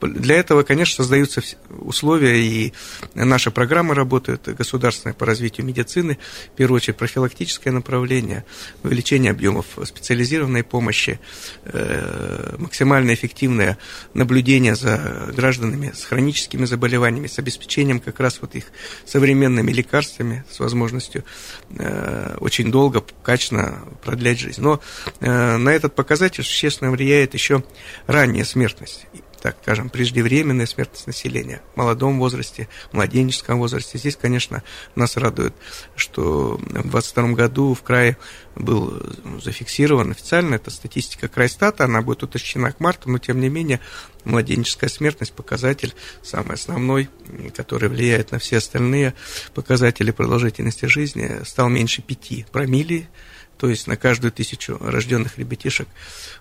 Для 0.00 0.36
этого, 0.36 0.62
конечно, 0.62 0.96
создаются 0.96 1.42
условия, 1.70 2.40
и 2.40 2.72
наша 3.14 3.50
программа 3.50 3.94
работает, 3.94 4.54
государственная 4.56 5.14
по 5.14 5.26
развитию 5.26 5.66
медицины, 5.66 6.18
в 6.52 6.56
первую 6.56 6.76
очередь 6.76 6.98
профилактическое 6.98 7.72
направление, 7.72 8.44
увеличение 8.82 9.30
объемов 9.30 9.66
специализированной 9.84 10.64
помощи, 10.64 11.18
э, 11.64 12.56
максимально 12.58 13.14
эффективное 13.14 13.78
наблюдение 14.14 14.74
за 14.74 14.97
гражданами 15.34 15.92
с 15.94 16.04
хроническими 16.04 16.64
заболеваниями, 16.64 17.26
с 17.26 17.38
обеспечением 17.38 18.00
как 18.00 18.20
раз 18.20 18.38
вот 18.40 18.54
их 18.54 18.66
современными 19.06 19.72
лекарствами, 19.72 20.44
с 20.50 20.60
возможностью 20.60 21.24
э, 21.70 22.36
очень 22.40 22.70
долго, 22.70 23.04
качественно 23.22 23.84
продлять 24.04 24.38
жизнь. 24.38 24.60
Но 24.62 24.80
э, 25.20 25.56
на 25.56 25.70
этот 25.70 25.94
показатель 25.94 26.44
существенно 26.44 26.90
влияет 26.90 27.34
еще 27.34 27.62
ранняя 28.06 28.44
смертность 28.44 29.06
так 29.40 29.56
скажем, 29.62 29.88
преждевременная 29.88 30.66
смертность 30.66 31.06
населения 31.06 31.62
в 31.74 31.76
молодом 31.76 32.18
возрасте, 32.18 32.68
в 32.90 32.94
младенческом 32.94 33.58
возрасте. 33.58 33.98
Здесь, 33.98 34.16
конечно, 34.16 34.62
нас 34.94 35.16
радует, 35.16 35.54
что 35.94 36.56
в 36.56 36.62
2022 36.62 37.32
году 37.32 37.74
в 37.74 37.82
крае 37.82 38.16
был 38.56 39.00
зафиксирован 39.42 40.10
официально, 40.10 40.56
это 40.56 40.70
статистика 40.70 41.28
Крайстата, 41.28 41.84
она 41.84 42.02
будет 42.02 42.24
уточнена 42.24 42.72
к 42.72 42.80
марту, 42.80 43.10
но 43.10 43.18
тем 43.18 43.40
не 43.40 43.48
менее 43.48 43.80
младенческая 44.24 44.90
смертность 44.90 45.32
показатель 45.32 45.94
самый 46.22 46.54
основной, 46.54 47.08
который 47.56 47.88
влияет 47.88 48.32
на 48.32 48.38
все 48.38 48.58
остальные 48.58 49.14
показатели 49.54 50.10
продолжительности 50.10 50.86
жизни, 50.86 51.44
стал 51.44 51.68
меньше 51.68 52.02
5 52.02 52.50
промилле, 52.50 53.08
то 53.56 53.68
есть 53.68 53.86
на 53.86 53.96
каждую 53.96 54.32
тысячу 54.32 54.78
рожденных 54.80 55.38
ребятишек 55.38 55.88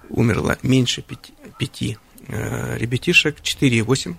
умерло 0.09 0.57
меньше 0.61 1.01
5, 1.01 1.31
5 1.59 1.97
Э, 1.97 2.06
ребятишек 2.27 3.37
4,8. 3.41 4.15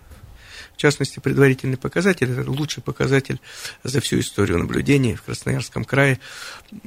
В 0.78 0.80
частности, 0.80 1.18
предварительный 1.18 1.76
показатель, 1.76 2.30
это 2.30 2.48
лучший 2.48 2.84
показатель 2.84 3.40
за 3.82 4.00
всю 4.00 4.20
историю 4.20 4.58
наблюдений 4.58 5.16
в 5.16 5.22
Красноярском 5.22 5.84
крае. 5.84 6.20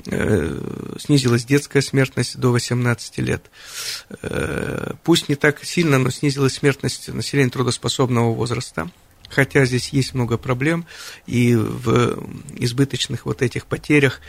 Э, 0.05 0.95
снизилась 0.97 1.43
детская 1.43 1.81
смертность 1.81 2.37
до 2.37 2.53
18 2.53 3.17
лет. 3.17 3.51
Э, 4.21 4.93
пусть 5.03 5.27
не 5.27 5.35
так 5.35 5.65
сильно, 5.65 5.99
но 5.99 6.09
снизилась 6.09 6.53
смертность 6.53 7.09
населения 7.09 7.49
трудоспособного 7.49 8.33
возраста 8.33 8.89
хотя 9.29 9.63
здесь 9.63 9.89
есть 9.89 10.13
много 10.13 10.37
проблем, 10.37 10.85
и 11.25 11.55
в 11.55 12.21
избыточных 12.57 13.25
вот 13.25 13.41
этих 13.41 13.65
потерях 13.65 14.19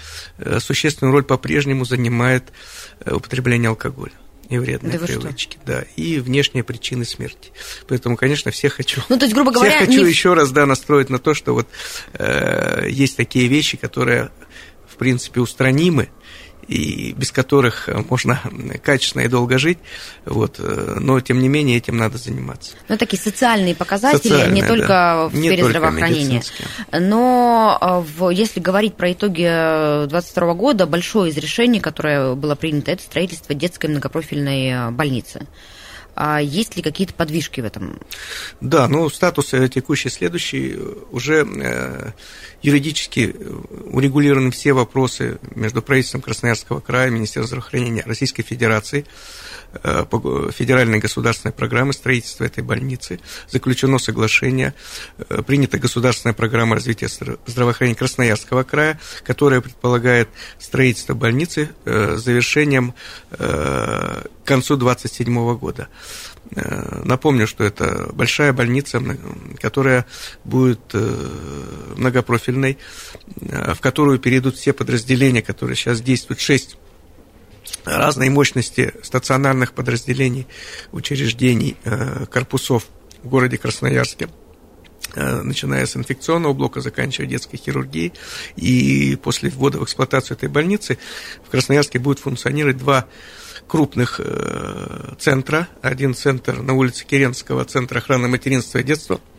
существенную 0.60 1.12
роль 1.12 1.24
по-прежнему 1.24 1.84
занимает 1.84 2.52
употребление 3.04 3.70
алкоголя 3.70 4.12
и 4.56 4.58
вредные 4.58 4.98
да 4.98 5.06
привычки, 5.06 5.58
да, 5.64 5.84
и 5.96 6.18
внешние 6.18 6.64
причины 6.64 7.04
смерти. 7.04 7.52
Поэтому, 7.88 8.16
конечно, 8.16 8.50
всех 8.50 8.74
хочу, 8.74 9.02
ну, 9.08 9.18
то 9.18 9.24
есть, 9.24 9.34
грубо 9.34 9.50
говоря, 9.52 9.70
всех 9.70 9.88
хочу 9.88 10.02
не... 10.02 10.08
еще 10.08 10.34
раз, 10.34 10.50
да, 10.50 10.66
настроить 10.66 11.10
на 11.10 11.18
то, 11.18 11.34
что 11.34 11.54
вот 11.54 11.68
э, 12.14 12.86
есть 12.88 13.16
такие 13.16 13.48
вещи, 13.48 13.76
которые, 13.76 14.30
в 14.86 14.96
принципе, 14.96 15.40
устранимы, 15.40 16.10
и 16.68 17.12
без 17.12 17.32
которых 17.32 17.88
можно 18.08 18.40
качественно 18.82 19.22
и 19.22 19.28
долго 19.28 19.58
жить, 19.58 19.78
вот, 20.24 20.58
но 20.58 21.20
тем 21.20 21.40
не 21.40 21.48
менее 21.48 21.78
этим 21.78 21.96
надо 21.96 22.18
заниматься. 22.18 22.72
Ну, 22.88 22.96
такие 22.96 23.20
социальные 23.20 23.74
показатели, 23.74 24.32
социальные, 24.32 24.62
не 24.62 24.66
только 24.66 24.86
да. 24.86 25.28
в 25.28 25.30
сфере 25.36 25.62
не 25.62 25.68
здравоохранения. 25.68 26.42
Но 26.92 27.76
а, 27.80 28.00
в, 28.00 28.30
если 28.30 28.60
говорить 28.60 28.94
про 28.94 29.12
итоги 29.12 29.42
2022 30.08 30.54
года, 30.54 30.86
большое 30.86 31.30
из 31.30 31.36
решений, 31.36 31.80
которое 31.80 32.34
было 32.34 32.54
принято, 32.54 32.90
это 32.90 33.02
строительство 33.02 33.54
детской 33.54 33.86
многопрофильной 33.86 34.90
больницы. 34.92 35.46
А 36.14 36.40
есть 36.40 36.76
ли 36.76 36.82
какие-то 36.82 37.14
подвижки 37.14 37.60
в 37.60 37.64
этом? 37.64 37.98
Да, 38.60 38.88
ну 38.88 39.08
статус 39.08 39.54
э, 39.54 39.68
текущий 39.68 40.10
следующий. 40.10 40.76
Уже 41.10 41.46
э, 41.46 42.12
юридически 42.62 43.34
урегулированы 43.86 44.50
все 44.50 44.72
вопросы 44.72 45.38
между 45.54 45.82
правительством 45.82 46.20
Красноярского 46.20 46.80
края, 46.80 47.10
Министерством 47.10 47.46
здравоохранения 47.46 48.02
Российской 48.04 48.42
Федерации 48.42 49.06
Э, 49.82 50.04
федеральной 50.52 50.98
государственной 50.98 51.52
программы 51.52 51.94
строительства 51.94 52.44
этой 52.44 52.62
больницы. 52.62 53.20
Заключено 53.48 53.98
соглашение, 53.98 54.74
э, 55.16 55.42
принята 55.46 55.78
государственная 55.78 56.34
программа 56.34 56.74
развития 56.74 57.08
здравоохранения 57.46 57.96
Красноярского 57.96 58.64
края, 58.64 59.00
которая 59.24 59.62
предполагает 59.62 60.28
строительство 60.58 61.14
больницы 61.14 61.70
э, 61.84 62.16
с 62.16 62.22
завершением 62.22 62.94
к 63.30 64.44
концу 64.44 64.76
2027 64.76 65.56
года. 65.56 65.88
Напомню, 67.04 67.46
что 67.46 67.64
это 67.64 68.10
большая 68.12 68.52
больница, 68.52 69.00
которая 69.60 70.06
будет 70.44 70.94
многопрофильной, 71.96 72.78
в 73.36 73.80
которую 73.80 74.18
перейдут 74.18 74.56
все 74.56 74.72
подразделения, 74.72 75.40
которые 75.40 75.76
сейчас 75.76 76.02
действуют, 76.02 76.40
шесть 76.40 76.76
разной 77.84 78.28
мощности 78.28 78.92
стационарных 79.02 79.72
подразделений, 79.72 80.46
учреждений, 80.92 81.76
э, 81.84 82.26
корпусов 82.30 82.86
в 83.22 83.28
городе 83.28 83.58
Красноярске. 83.58 84.28
Э, 85.14 85.42
начиная 85.42 85.84
с 85.86 85.96
инфекционного 85.96 86.52
блока, 86.52 86.80
заканчивая 86.80 87.26
детской 87.26 87.56
хирургией. 87.56 88.12
И 88.56 89.16
после 89.22 89.50
ввода 89.50 89.78
в 89.78 89.84
эксплуатацию 89.84 90.36
этой 90.36 90.48
больницы 90.48 90.98
в 91.44 91.50
Красноярске 91.50 91.98
будет 91.98 92.18
функционировать 92.18 92.78
два 92.78 93.06
крупных 93.72 94.20
э, 94.22 95.14
центра. 95.18 95.66
Один 95.80 96.14
центр 96.14 96.60
на 96.60 96.74
улице 96.74 97.06
Керенского, 97.06 97.64
центр 97.64 97.96
охраны 97.96 98.28
материнства 98.28 98.80
и 98.80 98.82
детства– 98.82 99.18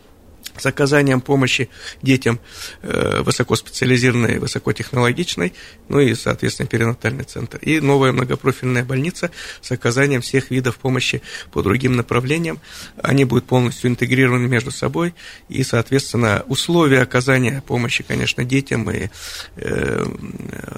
с 0.56 0.66
оказанием 0.66 1.20
помощи 1.20 1.68
детям 2.02 2.40
э, 2.82 3.22
высокоспециализированной, 3.22 4.38
высокотехнологичной, 4.38 5.52
ну 5.88 6.00
и, 6.00 6.14
соответственно, 6.14 6.68
перинатальный 6.68 7.24
центр. 7.24 7.58
И 7.58 7.80
новая 7.80 8.12
многопрофильная 8.12 8.84
больница 8.84 9.30
с 9.60 9.72
оказанием 9.72 10.20
всех 10.20 10.50
видов 10.50 10.76
помощи 10.76 11.22
по 11.52 11.62
другим 11.62 11.96
направлениям. 11.96 12.60
Они 13.02 13.24
будут 13.24 13.46
полностью 13.46 13.90
интегрированы 13.90 14.48
между 14.48 14.70
собой, 14.70 15.14
и, 15.48 15.62
соответственно, 15.64 16.44
условия 16.46 17.00
оказания 17.00 17.62
помощи, 17.66 18.04
конечно, 18.04 18.44
детям 18.44 18.90
и 18.90 19.08
э, 19.56 20.04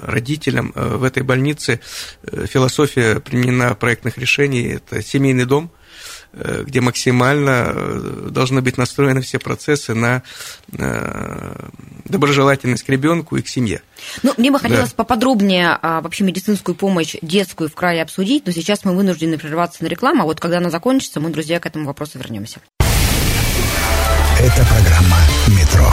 родителям 0.07 0.71
э, 0.75 0.97
в 0.97 1.03
этой 1.03 1.23
больнице, 1.23 1.79
философия 2.23 3.19
применена 3.19 3.75
проектных 3.75 4.17
решений, 4.17 4.77
это 4.77 5.01
семейный 5.01 5.45
дом, 5.45 5.71
где 6.33 6.81
максимально 6.81 7.71
э, 7.73 8.27
должны 8.29 8.61
быть 8.61 8.77
настроены 8.77 9.21
все 9.21 9.39
процессы 9.39 9.93
на 9.93 10.23
э, 10.71 11.69
доброжелательность 12.05 12.83
к 12.83 12.89
ребенку 12.89 13.37
и 13.37 13.41
к 13.41 13.47
семье. 13.47 13.81
Ну, 14.23 14.33
мне 14.37 14.51
бы 14.51 14.59
хотелось 14.59 14.89
да. 14.89 14.95
поподробнее 14.95 15.77
а, 15.81 16.01
вообще 16.01 16.23
медицинскую 16.23 16.75
помощь 16.75 17.15
детскую 17.21 17.69
в 17.69 17.75
крае 17.75 18.01
обсудить, 18.01 18.45
но 18.45 18.51
сейчас 18.51 18.85
мы 18.85 18.95
вынуждены 18.95 19.37
прерваться 19.37 19.83
на 19.83 19.87
рекламу, 19.87 20.23
а 20.23 20.25
вот 20.25 20.39
когда 20.39 20.57
она 20.57 20.69
закончится, 20.69 21.19
мы, 21.19 21.29
друзья, 21.29 21.59
к 21.59 21.65
этому 21.65 21.85
вопросу 21.85 22.19
вернемся. 22.19 22.59
Это 24.39 24.65
программа 24.65 25.17
«Метро». 25.47 25.91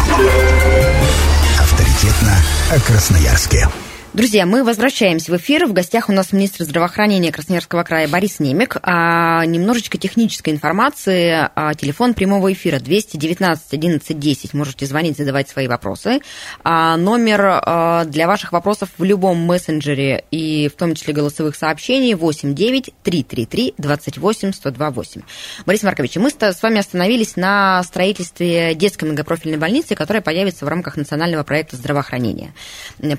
Авторитетно 1.59 2.37
о 2.71 2.81
Красноярске. 2.81 3.69
Друзья, 4.15 4.47
мы 4.47 4.63
возвращаемся 4.63 5.33
в 5.33 5.37
эфир. 5.39 5.67
В 5.67 5.73
гостях 5.73 6.09
у 6.09 6.13
нас 6.13 6.33
министр 6.33 6.63
здравоохранения 6.63 7.33
Красноярского 7.33 7.83
края 7.83 8.07
Борис 8.07 8.39
Немик. 8.39 8.77
А, 8.81 9.45
немножечко 9.45 9.99
технической 9.99 10.53
информации. 10.53 11.49
А, 11.53 11.75
телефон 11.75 12.15
прямого 12.15 12.53
эфира 12.53 12.79
219 12.79 13.73
11 13.73 14.17
10. 14.17 14.55
Можете 14.55 14.87
звонить, 14.87 15.17
задавать 15.17 15.49
свои 15.49 15.67
вопросы. 15.67 16.21
А, 16.63 16.97
номер 16.97 17.41
а, 17.61 18.05
для 18.05 18.29
ваших 18.29 18.53
вопросов 18.53 18.89
в 18.99 19.03
любом 19.03 19.39
мессенджере 19.39 20.23
и 20.31 20.71
в 20.73 20.79
том 20.79 20.95
числе 20.95 21.13
голосовых 21.13 21.57
сообщений 21.57 22.15
8 22.15 22.55
9 22.55 22.95
333 23.03 23.75
28 23.79 24.53
128. 24.53 25.23
Борис 25.67 25.83
Маркович, 25.83 26.15
мы 26.19 26.31
с 26.31 26.63
вами 26.63 26.79
остановились 26.79 27.35
на 27.35 27.83
строительстве 27.83 28.77
детской 28.77 29.07
многопрофильной 29.07 29.59
больницы, 29.59 29.97
которая 29.97 30.23
появится 30.23 30.67
в 30.67 30.69
рамках 30.69 30.97
национального 30.97 31.43
проекта 31.43 31.75
здравоохранения. 31.75 32.55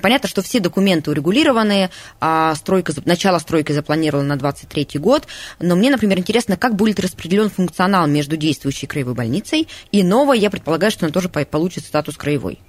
Понятно, 0.00 0.26
что 0.26 0.40
все 0.40 0.58
документы 0.58 0.85
документы 0.86 1.10
урегулированы, 1.10 1.90
а 2.20 2.54
стройка, 2.54 2.92
начало 3.04 3.38
стройки 3.40 3.72
запланировано 3.72 4.28
на 4.28 4.36
23 4.36 5.00
год. 5.00 5.26
Но 5.58 5.74
мне, 5.74 5.90
например, 5.90 6.18
интересно, 6.18 6.56
как 6.56 6.76
будет 6.76 7.00
распределен 7.00 7.50
функционал 7.50 8.06
между 8.06 8.36
действующей 8.36 8.86
краевой 8.86 9.14
больницей 9.14 9.66
и 9.90 10.04
новой, 10.04 10.38
я 10.38 10.48
предполагаю, 10.48 10.92
что 10.92 11.06
она 11.06 11.12
тоже 11.12 11.28
получит 11.28 11.84
статус 11.84 12.16
краевой. 12.16 12.60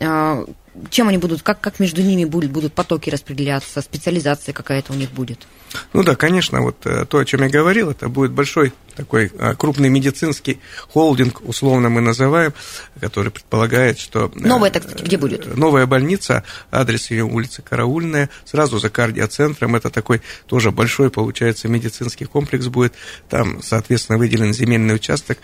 А, 0.00 0.44
чем 0.90 1.08
они 1.08 1.18
будут, 1.18 1.42
как, 1.42 1.60
как 1.60 1.80
между 1.80 2.02
ними 2.02 2.24
будут, 2.24 2.50
будут 2.50 2.72
потоки 2.72 3.10
распределяться, 3.10 3.80
специализация 3.82 4.52
какая-то 4.52 4.92
у 4.92 4.96
них 4.96 5.10
будет? 5.10 5.46
Ну 5.92 6.02
да, 6.02 6.16
конечно, 6.16 6.62
вот 6.62 6.86
э, 6.86 7.04
то, 7.04 7.18
о 7.18 7.24
чем 7.24 7.42
я 7.42 7.48
говорил, 7.48 7.90
это 7.90 8.08
будет 8.08 8.32
большой 8.32 8.72
такой 8.94 9.30
э, 9.32 9.54
крупный 9.54 9.88
медицинский 9.88 10.60
холдинг, 10.88 11.42
условно 11.46 11.88
мы 11.88 12.00
называем, 12.00 12.54
который 13.00 13.30
предполагает, 13.30 13.98
что... 13.98 14.32
Э, 14.34 14.38
новая, 14.38 14.70
так 14.70 14.84
сказать, 14.84 15.02
где 15.02 15.16
будет? 15.16 15.56
Новая 15.56 15.86
больница, 15.86 16.42
адрес 16.70 17.10
ее 17.10 17.24
улица 17.24 17.62
Караульная, 17.62 18.30
сразу 18.44 18.78
за 18.78 18.88
кардиоцентром, 18.88 19.76
это 19.76 19.90
такой 19.90 20.22
тоже 20.46 20.70
большой, 20.70 21.10
получается, 21.10 21.68
медицинский 21.68 22.24
комплекс 22.24 22.66
будет, 22.66 22.94
там, 23.28 23.62
соответственно, 23.62 24.18
выделен 24.18 24.54
земельный 24.54 24.94
участок, 24.94 25.38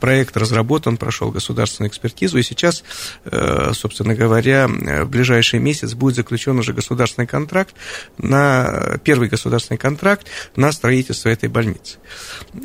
проект 0.00 0.36
разработан, 0.36 0.96
прошел 0.96 1.30
государственную 1.30 1.90
экспертизу, 1.90 2.38
и 2.38 2.42
сейчас, 2.42 2.84
собственно 3.72 4.14
говоря, 4.14 4.68
в 4.68 5.08
ближайший 5.08 5.60
месяц 5.60 5.94
будет 5.94 6.16
заключен 6.16 6.58
уже 6.58 6.72
государственный 6.72 7.26
контракт 7.26 7.74
на 8.18 8.98
первый 9.04 9.28
государственный 9.28 9.78
контракт 9.78 10.26
на 10.56 10.72
строительство 10.72 11.28
этой 11.28 11.48
больницы. 11.48 11.98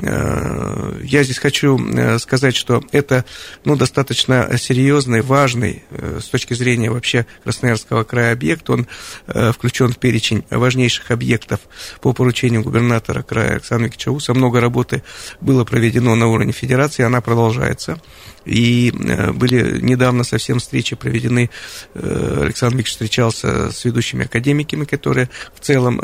Э, 0.02 1.00
я 1.04 1.24
здесь 1.24 1.40
хочу 1.40 1.78
э, 1.78 2.20
сказать, 2.20 2.56
что 2.56 2.84
это 2.92 3.26
ну, 3.66 3.76
достаточно 3.76 4.58
серьезный, 4.58 5.22
важный 5.22 5.84
э, 5.90 6.20
с 6.22 6.26
точки 6.26 6.54
зрения 6.54 6.90
вообще 6.90 7.26
Красноярского 7.44 8.04
края 8.04 8.34
объект. 8.34 8.70
Он 8.70 8.88
включен 9.28 9.94
в 9.94 9.98
перечень 9.98 10.44
важнейших 10.50 11.12
объектов 11.12 11.62
по 12.02 12.14
поручению 12.14 12.64
губернатора 12.64 13.22
края 13.22 13.54
Александра 13.54 13.86
Викторовича 13.86 14.12
Уса. 14.12 14.34
Много 14.34 14.60
работы 14.62 15.04
было 15.42 15.64
проведено 15.64 16.16
на 16.16 16.28
уровне 16.28 16.52
федерации, 16.52 16.97
она 17.04 17.22
продолжается. 17.22 18.00
И 18.48 18.92
были 19.34 19.82
недавно 19.82 20.24
совсем 20.24 20.60
встречи 20.60 20.96
проведены, 20.96 21.50
Александр 21.94 22.78
Викторович 22.78 22.88
встречался 22.88 23.72
с 23.72 23.86
ведущими 23.86 24.26
академиками, 24.26 24.86
которые 24.86 25.30
в 25.54 25.60
целом 25.60 26.00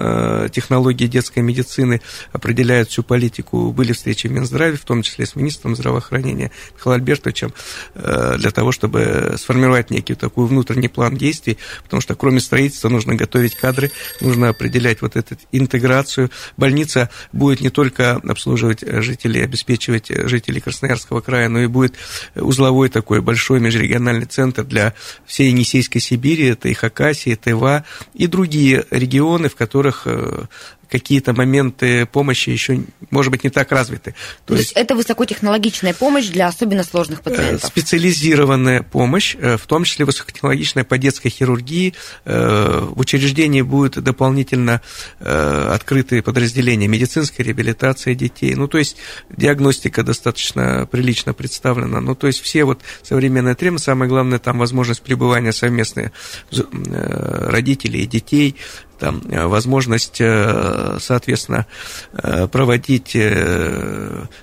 технологии 0.50 1.08
детской 1.08 1.40
медицины 1.40 2.02
определяют 2.32 2.90
всю 2.90 3.04
политику. 3.04 3.72
Были 3.72 3.94
встречи 3.94 4.28
в 4.28 4.32
Минздраве, 4.32 4.78
в 4.78 4.86
том 4.86 5.02
числе 5.02 5.26
с 5.26 5.36
министром 5.36 5.76
здравоохранения 5.76 6.52
Михаилом 6.76 7.00
Альбертовичем, 7.00 7.54
э, 7.96 8.36
для 8.38 8.52
того, 8.52 8.72
чтобы 8.72 9.36
сформировать 9.38 9.90
некий 9.90 10.16
такой 10.16 10.48
внутренний 10.48 10.88
план 10.88 11.16
действий, 11.16 11.58
потому 11.84 12.02
что 12.02 12.16
кроме 12.16 12.40
строительства 12.40 12.90
нужно 12.90 13.16
готовить 13.16 13.56
кадры, 13.56 13.92
нужно 14.22 14.50
определять 14.50 15.02
вот 15.02 15.16
эту 15.16 15.38
интеграцию. 15.52 16.30
Больница 16.58 17.10
будет 17.32 17.62
не 17.62 17.70
только 17.70 18.16
обслуживать 18.16 18.84
жителей, 19.04 19.44
обеспечивать 19.44 20.08
жителей 20.10 20.62
Красноярского 20.62 21.22
края, 21.22 21.50
но 21.50 21.62
и 21.62 21.68
будет 21.68 21.96
узловой 22.36 22.90
такой 22.90 23.22
большой 23.22 23.60
межрегиональный 23.60 24.26
центр 24.26 24.64
для 24.64 24.94
всей 25.26 25.50
Енисейской 25.50 26.02
Сибири, 26.02 26.48
это 26.48 26.70
и 26.70 26.74
Хакасия, 26.74 27.36
Тыва, 27.36 27.86
и 28.14 28.28
другие 28.28 28.86
регионы, 28.90 29.50
в 29.50 29.56
которых 29.56 30.04
э, 30.06 30.46
какие-то 30.94 31.34
моменты 31.34 32.06
помощи 32.06 32.52
еще, 32.52 32.84
может 33.10 33.32
быть, 33.32 33.44
не 33.44 33.50
так 33.50 33.72
развиты. 33.72 34.12
То, 34.46 34.54
То 34.54 34.54
есть, 34.54 34.66
есть 34.66 34.78
это 34.78 34.94
высокотехнологичная 34.94 35.96
помощь 35.96 36.28
для 36.28 36.46
особенно 36.46 36.84
сложных 36.84 37.22
э, 37.22 37.24
пациентов? 37.24 37.68
Специализированная 37.68 38.84
помощь, 38.84 39.36
э, 39.40 39.58
в 39.58 39.66
том 39.66 39.86
числе 39.86 40.06
высокотехнологичная 40.06 40.84
по 40.84 41.00
детской 41.00 41.30
хирургии. 41.30 41.96
Э, 42.26 42.88
в 42.92 43.00
учреждении 43.00 43.64
будет 43.64 44.02
дополнительно 44.04 44.82
открытые 45.20 46.22
подразделения 46.22 46.88
медицинской 46.88 47.44
реабилитации 47.46 48.14
детей. 48.14 48.54
Ну, 48.54 48.68
то 48.68 48.78
есть 48.78 48.98
диагностика 49.36 50.04
достаточно 50.04 50.88
прилично 50.92 51.34
представлена. 51.34 52.02
Ну, 52.02 52.14
то 52.14 52.28
есть 52.28 52.42
все 52.42 52.66
вот 52.66 52.82
современные 53.02 53.56
требования, 53.56 53.84
самое 53.84 54.10
главное, 54.10 54.38
там 54.38 54.60
возможность 54.60 55.02
пребывания 55.02 55.54
совместной 55.54 56.12
родителей 56.52 58.04
и 58.04 58.06
детей, 58.06 58.56
там, 59.04 59.22
э, 59.30 59.46
возможность, 59.48 60.22
э, 60.22 60.98
соответственно, 61.02 61.66
э, 62.14 62.48
проводить 62.48 63.18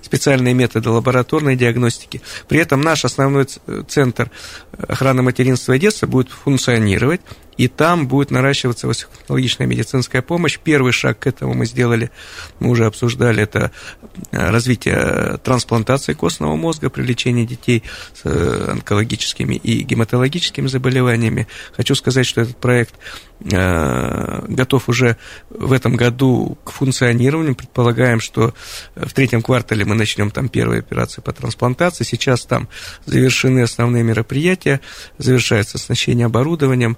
специальные 0.03 0.53
методы 0.53 0.91
лабораторной 0.91 1.57
диагностики. 1.57 2.21
При 2.47 2.61
этом 2.61 2.83
наш 2.83 3.07
основной 3.07 3.47
центр 3.89 4.31
охраны 4.89 5.23
материнства 5.23 5.73
и 5.75 5.79
детства 5.79 6.07
будет 6.07 6.31
функционировать 6.31 7.21
и 7.61 7.69
там 7.69 8.09
будет 8.09 8.31
наращиваться 8.31 8.87
высокотехнологичная 8.87 9.67
медицинская 9.67 10.23
помощь. 10.23 10.59
Первый 10.59 10.93
шаг 10.93 11.19
к 11.19 11.27
этому 11.27 11.53
мы 11.53 11.67
сделали, 11.67 12.11
мы 12.59 12.71
уже 12.71 12.87
обсуждали, 12.87 13.43
это 13.43 13.71
э, 14.31 14.51
развитие 14.51 15.37
трансплантации 15.45 16.15
костного 16.15 16.57
мозга 16.57 16.89
при 16.89 17.03
лечении 17.03 17.45
детей 17.45 17.83
с 18.15 18.23
э, 18.25 18.71
онкологическими 18.71 19.57
и 19.57 19.83
гематологическими 19.83 20.69
заболеваниями. 20.69 21.49
Хочу 21.77 21.95
сказать, 21.95 22.25
что 22.25 22.41
этот 22.41 22.57
проект 22.57 22.95
э, 23.43 24.47
готов 24.49 24.89
уже 24.89 25.19
в 25.51 25.73
этом 25.73 25.97
году 25.97 26.57
к 26.65 26.71
функционированию. 26.71 27.55
Предполагаем, 27.55 28.21
что 28.21 28.55
в 28.95 29.13
третьем 29.13 29.43
квартале 29.43 29.85
мы 29.85 29.95
начнем 29.95 30.31
там 30.31 30.49
первые 30.49 30.79
операции 30.79 31.21
по 31.21 31.33
трансплантации. 31.35 32.05
Сейчас 32.05 32.47
там 32.47 32.71
завершены 33.05 33.61
основные 33.61 34.03
мероприятия, 34.03 34.70
завершается 35.19 35.79
оснащение 35.79 36.27
оборудованием 36.27 36.97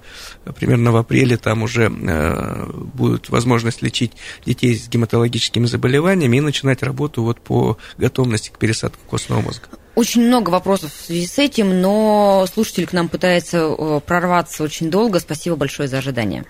примерно 0.55 0.91
в 0.91 0.97
апреле 0.97 1.37
там 1.37 1.63
уже 1.63 1.85
э, 1.85 2.65
будет 2.71 3.29
возможность 3.29 3.81
лечить 3.81 4.11
детей 4.45 4.75
с 4.75 4.87
гематологическими 4.87 5.65
заболеваниями 5.65 6.37
и 6.37 6.41
начинать 6.41 6.83
работу 6.83 7.23
вот 7.23 7.39
по 7.39 7.77
готовности 7.97 8.49
к 8.49 8.57
пересадке 8.57 8.99
костного 9.09 9.41
мозга. 9.41 9.67
Очень 9.95 10.25
много 10.25 10.49
вопросов 10.49 10.91
в 10.91 11.05
связи 11.05 11.27
с 11.27 11.37
этим, 11.37 11.81
но 11.81 12.45
слушатель 12.51 12.87
к 12.87 12.93
нам 12.93 13.09
пытается 13.09 13.57
э, 13.57 13.99
прорваться 14.05 14.63
очень 14.63 14.89
долго. 14.89 15.19
Спасибо 15.19 15.55
большое 15.55 15.87
за 15.87 15.99
ожидание. 15.99 16.45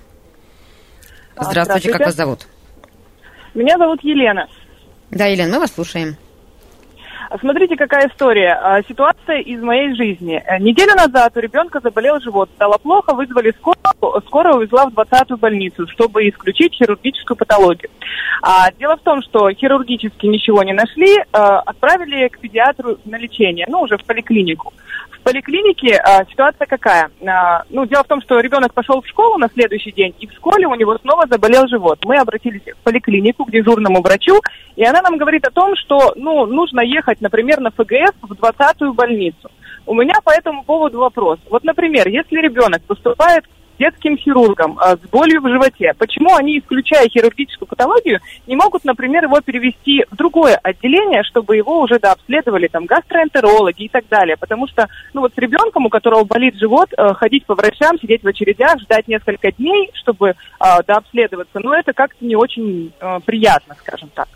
Здравствуйте, 1.36 1.64
Здравствуйте. 1.64 1.98
как 1.98 2.08
вас 2.08 2.16
зовут? 2.16 2.48
Меня 3.54 3.78
зовут 3.78 4.04
Елена. 4.04 4.48
Да, 5.12 5.26
Елена, 5.26 5.54
мы 5.54 5.60
вас 5.60 5.74
слушаем. 5.74 6.18
Смотрите, 7.40 7.76
какая 7.76 8.10
история. 8.10 8.60
А, 8.62 8.84
Ситуация 8.84 9.40
из 9.40 9.62
моей 9.62 9.96
жизни. 9.96 10.42
Э, 10.46 10.60
Неделю 10.60 10.94
назад 10.96 11.36
у 11.36 11.40
ребенка 11.40 11.80
заболел 11.82 12.20
живот, 12.20 12.50
стало 12.56 12.78
плохо, 12.78 13.14
вызвали 13.16 13.52
скорую, 13.58 14.22
скорая 14.28 14.54
увезла 14.54 14.86
в 14.86 14.94
20-ю 14.94 15.38
больницу, 15.38 15.88
чтобы 15.88 16.30
исключить 16.30 16.74
хирургическую 16.76 17.36
патологию. 17.36 17.90
А, 18.44 18.72
дело 18.74 18.98
в 18.98 19.02
том, 19.02 19.24
что 19.24 19.50
хирургически 19.52 20.28
ничего 20.28 20.62
не 20.64 20.74
нашли, 20.74 21.18
э, 21.18 21.24
отправили 21.32 22.28
к 22.28 22.40
педиатру 22.40 22.98
на 23.06 23.18
лечение, 23.18 23.66
ну, 23.68 23.82
уже 23.82 23.98
в 23.98 24.04
поликлинику. 24.04 24.72
Поликлинике 25.24 25.96
а, 25.96 26.26
ситуация 26.26 26.68
какая? 26.68 27.10
А, 27.26 27.64
ну, 27.70 27.86
дело 27.86 28.04
в 28.04 28.08
том, 28.08 28.22
что 28.22 28.40
ребенок 28.40 28.74
пошел 28.74 29.02
в 29.02 29.08
школу 29.08 29.38
на 29.38 29.50
следующий 29.54 29.92
день, 29.92 30.14
и 30.20 30.28
в 30.28 30.34
школе 30.34 30.68
у 30.68 30.76
него 30.76 30.98
снова 30.98 31.26
заболел 31.30 31.68
живот. 31.68 32.00
Мы 32.06 32.18
обратились 32.18 32.62
в 32.62 32.84
поликлинику 32.84 33.46
к 33.46 33.52
дежурному 33.52 34.02
врачу, 34.02 34.42
и 34.76 34.84
она 34.84 35.02
нам 35.02 35.18
говорит 35.18 35.48
о 35.48 35.52
том, 35.52 35.76
что, 35.78 36.14
ну, 36.18 36.46
нужно 36.46 36.82
ехать, 36.82 37.22
например, 37.22 37.62
на 37.62 37.72
ФГС 37.72 38.14
в 38.22 38.34
20-ю 38.34 38.94
больницу. 38.94 39.50
У 39.86 39.94
меня 39.94 40.16
по 40.24 40.32
этому 40.32 40.64
поводу 40.64 41.00
вопрос. 41.00 41.40
Вот, 41.50 41.64
например, 41.64 42.08
если 42.08 42.38
ребенок 42.40 42.82
поступает 42.84 43.46
детским 43.80 44.18
хирургам 44.18 44.80
э, 44.80 44.98
с 44.98 45.10
болью 45.10 45.42
в 45.42 45.48
животе, 45.48 45.94
почему 45.98 46.36
они, 46.36 46.60
исключая 46.60 47.08
хирургическую 47.10 47.68
патологию, 47.68 48.20
не 48.48 48.56
могут, 48.56 48.86
например, 48.86 49.24
его 49.24 49.42
перевести 49.42 50.06
в 50.10 50.16
другое 50.16 50.60
отделение, 50.62 51.24
чтобы 51.24 51.58
его 51.58 51.82
уже 51.82 52.00
дообследовали 52.00 52.68
там 52.68 52.86
гастроэнтерологи 52.86 53.84
и 53.84 53.90
так 53.90 54.08
далее? 54.10 54.38
Потому 54.38 54.68
что, 54.68 54.88
ну 55.14 55.22
вот 55.22 55.34
с 55.34 55.38
ребенком, 55.38 55.86
у 55.86 55.90
которого 55.90 56.24
болит 56.24 56.56
живот, 56.56 56.90
э, 56.98 57.14
ходить 57.14 57.46
по 57.46 57.56
врачам, 57.56 58.00
сидеть 58.00 58.24
в 58.24 58.28
очередях, 58.28 58.80
ждать 58.80 59.08
несколько 59.08 59.52
дней, 59.52 59.92
чтобы 59.94 60.30
э, 60.30 60.36
дообследоваться, 60.88 61.60
ну 61.60 61.74
это 61.74 61.94
как-то 61.94 62.26
не 62.26 62.36
очень 62.36 62.92
э, 63.00 63.20
приятно, 63.26 63.76
скажем 63.80 64.10
так. 64.14 64.28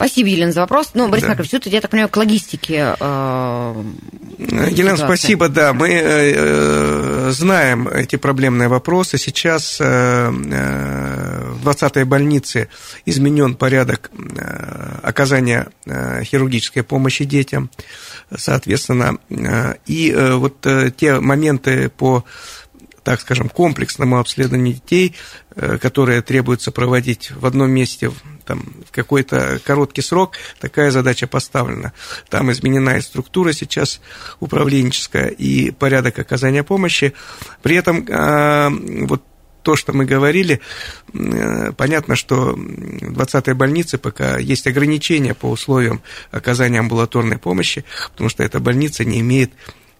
Спасибо, 0.00 0.28
Елена, 0.30 0.50
за 0.50 0.60
вопрос. 0.62 0.92
Ну, 0.94 1.08
Борис 1.08 1.24
Да. 1.24 1.28
Маркович, 1.28 1.50
тут, 1.50 1.66
я 1.66 1.82
так 1.82 1.90
понимаю, 1.90 2.08
к 2.08 2.16
логистике. 2.16 2.96
э, 2.98 3.84
Елена, 4.38 4.96
ситуации. 4.96 5.04
спасибо, 5.04 5.50
да, 5.50 5.74
мы 5.74 5.90
э, 5.90 6.32
э, 6.34 7.30
знаем 7.32 7.86
эти 7.86 8.16
проблемные 8.16 8.68
вопросы. 8.68 9.18
Сейчас 9.18 9.78
э, 9.78 9.84
э, 9.84 11.52
в 11.52 11.68
20-й 11.68 12.04
больнице 12.04 12.68
изменен 13.04 13.54
порядок 13.56 14.10
э, 14.16 15.00
оказания 15.02 15.68
э, 15.84 16.22
хирургической 16.24 16.82
помощи 16.82 17.24
детям, 17.26 17.68
соответственно. 18.34 19.18
э, 19.28 19.74
И 19.84 20.10
э, 20.12 20.32
вот 20.36 20.64
э, 20.64 20.92
те 20.96 21.20
моменты 21.20 21.90
по 21.90 22.24
так 23.02 23.20
скажем, 23.20 23.48
комплексному 23.48 24.18
обследованию 24.18 24.74
детей, 24.74 25.14
э, 25.56 25.78
которые 25.78 26.22
требуется 26.22 26.70
проводить 26.70 27.32
в 27.32 27.46
одном 27.46 27.70
месте 27.70 28.10
там, 28.50 28.64
в 28.84 28.90
какой-то 28.90 29.60
короткий 29.64 30.02
срок, 30.02 30.32
такая 30.58 30.90
задача 30.90 31.28
поставлена. 31.28 31.92
Там 32.28 32.50
изменена 32.50 32.96
и 32.96 33.00
структура 33.00 33.52
сейчас 33.52 34.00
управленческая, 34.40 35.28
и 35.28 35.70
порядок 35.70 36.18
оказания 36.18 36.64
помощи. 36.64 37.12
При 37.62 37.76
этом 37.76 38.04
э, 38.08 39.06
вот 39.06 39.22
то, 39.62 39.76
что 39.76 39.92
мы 39.92 40.04
говорили, 40.04 40.60
э, 41.14 41.70
понятно, 41.76 42.16
что 42.16 42.56
в 42.56 43.12
20-й 43.12 43.54
больнице 43.54 43.98
пока 43.98 44.38
есть 44.38 44.66
ограничения 44.66 45.34
по 45.34 45.46
условиям 45.46 46.02
оказания 46.32 46.80
амбулаторной 46.80 47.38
помощи, 47.38 47.84
потому 48.10 48.30
что 48.30 48.42
эта 48.42 48.58
больница 48.58 49.04
не 49.04 49.20
имеет 49.20 49.52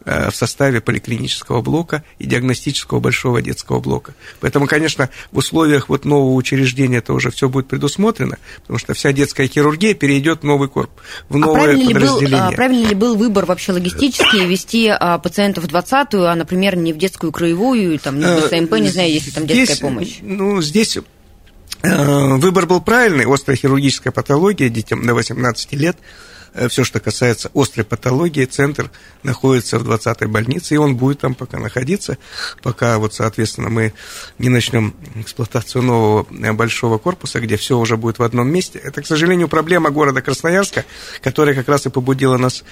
в 0.05 0.33
составе 0.33 0.81
поликлинического 0.81 1.61
блока 1.61 2.03
и 2.19 2.27
диагностического 2.27 3.01
большого 3.01 3.43
детского 3.43 3.81
блока. 3.81 4.15
Поэтому, 4.41 4.67
конечно, 4.67 5.11
в 5.31 5.39
условиях 5.39 5.89
вот 5.89 6.05
нового 6.05 6.35
учреждения 6.35 6.99
это 6.99 7.13
уже 7.13 7.31
все 7.31 7.49
будет 7.49 7.69
предусмотрено, 7.69 8.39
потому 8.63 8.79
что 8.79 8.95
вся 8.95 9.13
детская 9.13 9.47
хирургия 9.47 9.95
перейдет 9.95 10.41
в 10.41 10.45
новый 10.45 10.69
корпус, 10.69 11.03
в 11.29 11.37
А 11.37 11.39
новое 11.39 11.63
правильно 11.65 11.81
ли, 11.89 11.95
был, 11.95 12.01
подразделение. 12.01 12.41
а, 12.41 12.53
правильно 12.53 12.87
ли 12.89 12.95
был 12.95 13.17
выбор 13.17 13.45
вообще 13.45 13.73
логистический 13.73 14.47
вести 14.47 14.89
а, 14.89 15.19
пациентов 15.19 15.65
в 15.65 15.67
20-ю, 15.69 16.25
а, 16.25 16.35
например, 16.35 16.77
не 16.77 16.93
в 16.93 16.99
детскую 16.99 17.33
краевую, 17.33 17.99
там, 17.99 18.19
не 18.19 18.25
в 18.25 18.49
ДСМП, 18.49 18.79
не 18.79 18.89
знаю, 18.89 19.13
если 19.13 19.31
там 19.31 19.47
детская 19.47 19.65
Здесь, 19.67 19.79
помощь? 19.81 20.19
Ну, 20.23 20.63
здесь 20.63 20.97
э, 21.83 22.35
выбор 22.37 22.67
был 22.67 22.81
правильный. 22.81 23.27
Острая 23.33 23.57
хирургическая 23.57 24.13
патология 24.13 24.69
детям 24.69 25.07
до 25.07 25.15
18 25.15 25.73
лет. 25.75 25.97
Все, 26.69 26.85
что 26.85 27.01
касается 27.01 27.51
острой 27.55 27.85
патологии, 27.85 28.45
центр 28.45 28.91
находится 29.23 29.79
в 29.79 29.89
20-й 29.89 30.27
больнице, 30.27 30.75
и 30.75 30.79
он 30.79 30.97
будет 30.97 31.21
там 31.21 31.35
пока 31.35 31.59
находиться, 31.59 32.19
пока, 32.63 32.99
вот, 32.99 33.15
соответственно, 33.15 33.69
мы 33.69 33.93
не 34.39 34.49
начнем 34.49 34.95
эксплуатацию 35.17 35.83
нового 35.83 36.27
э, 36.31 36.53
большого 36.53 36.99
корпуса, 36.99 37.41
где 37.41 37.57
все 37.57 37.79
уже 37.79 37.97
будет 37.97 38.19
в 38.19 38.23
одном 38.23 38.49
месте. 38.49 38.79
Это, 38.79 39.03
к 39.03 39.07
сожалению, 39.07 39.49
проблема 39.49 39.91
города 39.91 40.23
Красноярска, 40.23 40.85
которая 41.23 41.55
как 41.55 41.69
раз 41.69 41.87
и 41.87 41.91
побудила 41.91 42.37
нас 42.37 42.65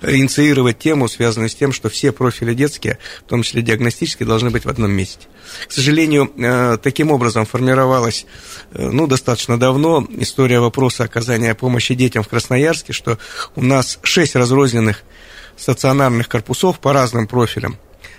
э, 0.00 0.16
инициировать 0.16 0.78
тему, 0.78 1.08
связанную 1.08 1.48
с 1.48 1.54
тем, 1.54 1.72
что 1.72 1.88
все 1.88 2.12
профили 2.12 2.54
детские, 2.54 2.98
в 3.26 3.28
том 3.28 3.42
числе 3.42 3.62
диагностические, 3.62 4.26
должны 4.26 4.50
быть 4.50 4.64
в 4.64 4.68
одном 4.68 4.90
месте. 4.90 5.26
К 5.68 5.72
сожалению, 5.72 6.32
э, 6.36 6.78
таким 6.82 7.10
образом 7.10 7.46
формировалась, 7.46 8.26
э, 8.72 8.88
ну, 8.88 9.06
достаточно 9.06 9.58
давно 9.58 10.06
история 10.18 10.60
вопроса 10.60 11.04
оказания 11.04 11.54
помощи 11.54 11.94
детям 11.94 12.22
в 12.22 12.28
Красноярске, 12.28 12.92
что 12.92 13.18
у 13.54 13.62
нас 13.62 13.98
шесть 14.02 14.36
разрозненных 14.36 15.02
стационарных 15.56 16.28
корпусов 16.28 16.78
по 16.78 16.92
разным 16.92 17.26
профилям 17.26 17.78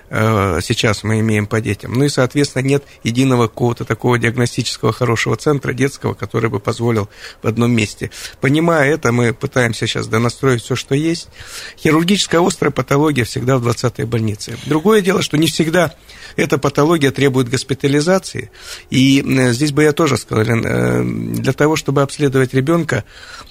сейчас 0.09 1.03
мы 1.03 1.19
имеем 1.19 1.47
по 1.47 1.59
детям. 1.59 1.93
Ну 1.93 2.05
и, 2.05 2.09
соответственно, 2.09 2.63
нет 2.63 2.83
единого 3.03 3.47
какого-то 3.47 3.85
такого 3.85 4.19
диагностического 4.19 4.93
хорошего 4.93 5.35
центра 5.35 5.73
детского, 5.73 6.13
который 6.13 6.49
бы 6.49 6.59
позволил 6.59 7.09
в 7.41 7.47
одном 7.47 7.71
месте. 7.71 8.11
Понимая 8.41 8.93
это, 8.93 9.11
мы 9.11 9.33
пытаемся 9.33 9.87
сейчас 9.87 10.07
донастроить 10.07 10.63
все, 10.63 10.75
что 10.75 10.95
есть. 10.95 11.29
Хирургическая 11.77 12.45
острая 12.45 12.71
патология 12.71 13.23
всегда 13.23 13.57
в 13.57 13.67
20-й 13.67 14.05
больнице. 14.05 14.57
Другое 14.65 15.01
дело, 15.01 15.21
что 15.21 15.37
не 15.37 15.47
всегда 15.47 15.93
эта 16.35 16.57
патология 16.57 17.11
требует 17.11 17.49
госпитализации. 17.49 18.51
И 18.89 19.21
э, 19.21 19.53
здесь 19.53 19.71
бы 19.71 19.83
я 19.83 19.91
тоже 19.91 20.17
сказал, 20.17 20.45
э, 20.45 21.03
для 21.03 21.53
того, 21.53 21.75
чтобы 21.75 22.01
обследовать 22.01 22.53
ребенка, 22.53 23.03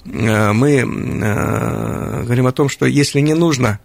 э, 0.05 0.51
мы 0.51 0.71
э, 0.71 2.23
говорим 2.23 2.47
о 2.47 2.51
том, 2.51 2.69
что 2.69 2.85
если 2.85 3.19
не 3.19 3.33
нужно 3.33 3.79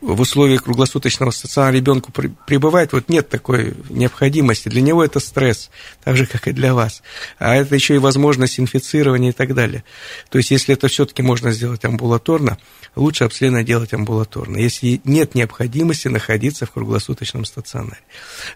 в 0.00 0.20
условиях 0.20 0.64
круглосуточного 0.64 1.30
стационара 1.30 1.74
ребенку 1.74 2.12
пребывать, 2.12 2.92
вот 2.92 3.08
нет 3.08 3.28
такой 3.28 3.74
необходимости. 3.90 4.68
Для 4.68 4.80
него 4.80 5.04
это 5.04 5.18
стресс, 5.18 5.70
так 6.04 6.16
же, 6.16 6.26
как 6.26 6.46
и 6.46 6.52
для 6.52 6.72
вас. 6.72 7.02
А 7.38 7.56
это 7.56 7.74
еще 7.74 7.96
и 7.96 7.98
возможность 7.98 8.60
инфицирования 8.60 9.30
и 9.30 9.32
так 9.32 9.54
далее. 9.54 9.82
То 10.30 10.38
есть, 10.38 10.50
если 10.52 10.74
это 10.74 10.88
все-таки 10.88 11.22
можно 11.22 11.50
сделать 11.50 11.84
амбулаторно, 11.84 12.58
лучше 12.94 13.24
обследование 13.24 13.66
делать 13.66 13.92
амбулаторно, 13.92 14.56
если 14.56 15.00
нет 15.04 15.34
необходимости 15.34 16.08
находиться 16.08 16.66
в 16.66 16.70
круглосуточном 16.70 17.44
стационаре. 17.44 18.00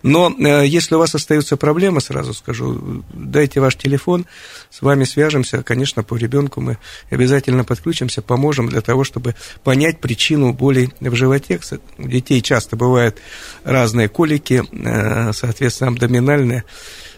Но 0.02 0.34
э, 0.38 0.66
если 0.66 0.94
у 0.94 0.98
вас 0.98 1.14
остаются 1.14 1.56
проблемы, 1.56 2.00
сразу 2.00 2.34
скажу, 2.34 3.02
дайте 3.12 3.60
ваш 3.60 3.76
телефон, 3.76 4.26
с 4.70 4.80
вами 4.80 5.04
свяжемся, 5.04 5.62
конечно, 5.62 6.04
по 6.04 6.16
ребенку 6.16 6.60
мы 6.60 6.78
обязательно 7.10 7.64
подключимся, 7.64 8.22
поможем 8.22 8.68
для 8.68 8.80
того, 8.80 9.02
чтобы 9.02 9.34
понять 9.64 10.00
причину 10.00 10.52
боли 10.52 10.90
в 11.00 11.14
животе. 11.14 11.31
Кс- 11.38 11.80
У 11.98 12.08
детей 12.08 12.40
часто 12.42 12.76
бывают 12.76 13.18
разные 13.64 14.08
колики, 14.08 14.62
э, 14.72 15.32
соответственно, 15.32 15.90
абдоминальные, 15.90 16.64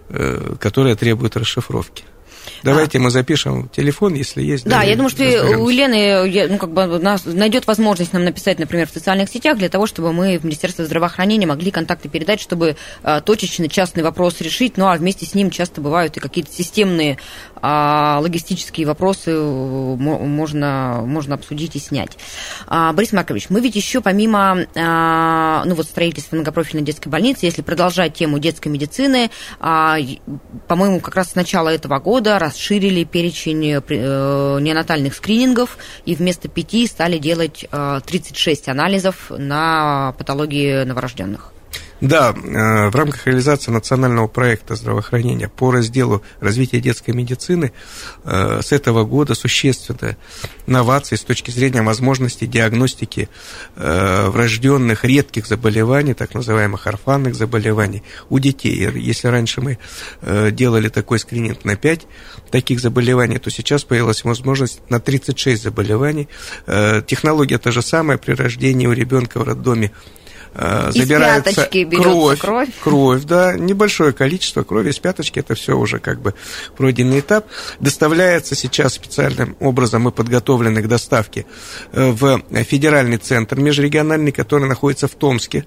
э, 0.09 0.57
которые 0.61 0.97
требуют 0.97 1.37
расшифровки. 1.37 2.05
Давайте 2.63 2.99
мы 2.99 3.11
запишем 3.11 3.69
телефон, 3.69 4.15
если 4.15 4.43
есть. 4.43 4.65
Да, 4.65 4.83
я 4.83 4.97
думаю, 4.97 5.11
что 5.11 5.23
у 5.59 5.69
Елены 5.69 6.29
я- 6.29 6.49
ну, 6.49 6.59
как 6.59 6.73
бы, 6.73 6.87
нас 6.99 7.25
найдет 7.25 7.67
возможность 7.67 8.13
нам 8.13 8.25
написать, 8.25 8.59
например, 8.59 8.87
в 8.89 8.91
социальных 8.91 9.29
сетях, 9.29 9.59
для 9.59 9.69
того, 9.69 9.87
чтобы 9.87 10.13
мы 10.13 10.39
в 10.39 10.45
Министерство 10.45 10.85
здравоохранения 10.85 11.47
могли 11.47 11.71
контакты 11.71 12.09
передать, 12.09 12.41
чтобы 12.41 12.77
а, 13.03 13.21
точечно 13.21 13.69
частный 13.69 14.03
вопрос 14.03 14.41
решить. 14.41 14.77
Ну, 14.77 14.87
а 14.89 14.97
вместе 14.97 15.27
с 15.27 15.35
ним 15.35 15.51
часто 15.51 15.81
бывают 15.81 16.17
и 16.17 16.21
какие-то 16.21 16.53
системные 16.53 17.19
а, 17.67 18.19
логистические 18.21 18.87
вопросы 18.87 19.31
э, 19.31 19.35
мо- 19.99 20.19
можно, 20.19 21.03
можно 21.05 21.35
обсудить 21.35 21.77
и 21.77 21.79
снять. 21.79 22.13
А, 22.67 22.93
Борис 22.93 23.13
Маркович, 23.13 23.47
мы 23.49 23.61
ведь 23.61 23.75
еще 23.77 24.01
помимо 24.01 24.67
а, 24.77 25.63
ну, 25.65 25.75
вот 25.75 25.87
строительства 25.87 26.37
многопрофильной 26.37 26.85
детской 26.85 27.09
больницы, 27.09 27.47
если 27.47 27.63
продолжать 27.63 28.15
тему 28.15 28.39
детской 28.39 28.69
медицины, 28.69 29.31
а, 29.61 29.97
по-моему, 30.69 31.01
как 31.01 31.15
раз 31.17 31.31
с 31.31 31.35
начала 31.35 31.69
этого 31.71 31.99
года 31.99 32.39
расширили 32.55 33.05
перечень 33.05 33.73
э, 33.73 33.83
э, 33.87 34.59
неонатальных 34.61 35.15
скринингов 35.15 35.77
и 36.07 36.15
вместо 36.15 36.49
пяти 36.49 36.87
стали 36.87 37.19
делать 37.19 37.67
э, 37.71 38.01
36 38.07 38.69
анализов 38.69 39.31
на 39.31 40.15
патологии 40.19 40.85
новорожденных. 40.85 41.54
Да, 42.01 42.35
э, 42.35 42.89
в 42.91 42.97
рамках 42.97 43.27
реализации 43.27 43.71
национального 43.71 44.27
проекта 44.27 44.75
здравоохранения 44.75 45.49
по 45.49 45.71
разделу 45.71 46.23
развития 46.41 46.81
детской 46.81 47.13
медицины 47.13 47.73
э, 48.25 48.61
с 48.63 48.73
этого 48.73 49.05
года 49.05 49.35
существенная 49.35 50.17
новация 50.67 51.17
с 51.17 51.23
точки 51.23 51.51
зрения 51.51 51.83
возможности 51.83 52.47
диагностики 52.47 53.29
э, 53.77 54.29
врожденных 54.29 55.05
редких 55.05 55.47
заболеваний, 55.47 56.15
так 56.15 56.35
называемых 56.35 56.87
орфанных 56.89 57.37
заболеваний 57.37 58.03
у 58.29 58.41
детей. 58.41 58.91
Если 58.99 59.29
раньше 59.29 59.61
мы 59.61 59.79
делали 60.51 60.89
такой 60.89 61.19
скрининг 61.19 61.65
на 61.65 61.77
5 61.77 62.07
таких 62.51 62.81
заболеваний, 62.81 63.39
то 63.39 63.51
сейчас 63.51 63.85
появилась 63.85 64.25
возможность 64.25 64.81
на 64.91 65.01
36 65.01 65.63
заболеваний. 65.63 66.29
Технология 66.67 67.59
та 67.59 67.71
же 67.71 67.83
самая 67.83 68.19
при 68.19 68.33
рождении 68.33 68.87
у 68.87 68.93
ребенка 68.93 69.39
в 69.39 69.43
роддоме 69.43 69.93
из 70.55 70.95
забирается 70.95 71.69
кровь, 71.97 72.39
кровь. 72.39 72.69
Кровь, 72.81 73.25
да, 73.25 73.55
небольшое 73.55 74.13
количество 74.13 74.63
крови 74.63 74.91
из 74.91 74.99
пяточки, 74.99 75.41
это 75.41 75.55
все 75.55 75.77
уже 75.77 75.99
как 75.99 76.21
бы 76.21 76.35
пройденный 76.77 77.21
этап. 77.21 77.47
Доставляется 77.81 78.55
сейчас 78.55 78.95
специальным 78.95 79.57
образом, 79.59 80.03
мы 80.03 80.13
подготовлены 80.13 80.83
к 80.83 80.89
доставке 80.89 81.47
э, 81.93 82.11
в 82.11 82.41
федеральный 82.65 83.17
центр 83.17 83.59
межрегиональный, 83.59 84.31
который 84.31 84.69
находится 84.69 85.09
в 85.09 85.13
Томске, 85.17 85.67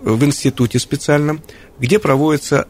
в 0.00 0.24
институте 0.24 0.78
специальном, 0.78 1.42
где 1.80 1.98
проводится 1.98 2.68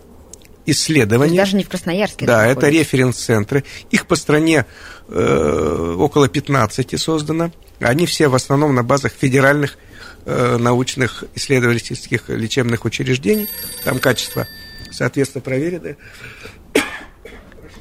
исследования. 0.64 1.36
Даже 1.36 1.56
не 1.56 1.64
в 1.64 1.68
Красноярске. 1.68 2.24
Да, 2.24 2.46
это 2.46 2.68
референс-центры. 2.68 3.64
Их 3.90 4.06
по 4.06 4.16
стране 4.16 4.64
э, 5.08 5.96
около 5.98 6.28
15 6.28 6.98
создано. 6.98 7.50
Они 7.78 8.06
все 8.06 8.28
в 8.28 8.34
основном 8.34 8.74
на 8.74 8.82
базах 8.84 9.12
федеральных 9.12 9.76
Э, 9.76 9.91
научных 10.26 11.24
исследовательских 11.34 12.28
лечебных 12.28 12.84
учреждений. 12.84 13.48
Там 13.84 13.98
качество, 13.98 14.46
соответственно, 14.90 15.42
проверено. 15.42 15.96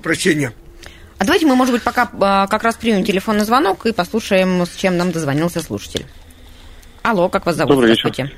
Прощения. 0.02 0.54
А 1.22 1.24
давайте 1.24 1.46
мы, 1.46 1.56
может 1.56 1.72
быть, 1.72 1.84
пока 1.84 2.10
а, 2.20 2.48
как 2.48 2.64
раз 2.64 2.76
примем 2.78 3.04
телефонный 3.04 3.46
звонок 3.46 3.86
и 3.86 3.94
послушаем, 3.94 4.66
с 4.66 4.76
чем 4.76 4.98
нам 4.98 5.12
дозвонился 5.12 5.62
слушатель. 5.62 6.08
Алло, 7.04 7.30
как 7.30 7.46
вас 7.46 7.58
зовут? 7.58 7.76
Добрый 7.76 7.92
вечер. 7.92 8.32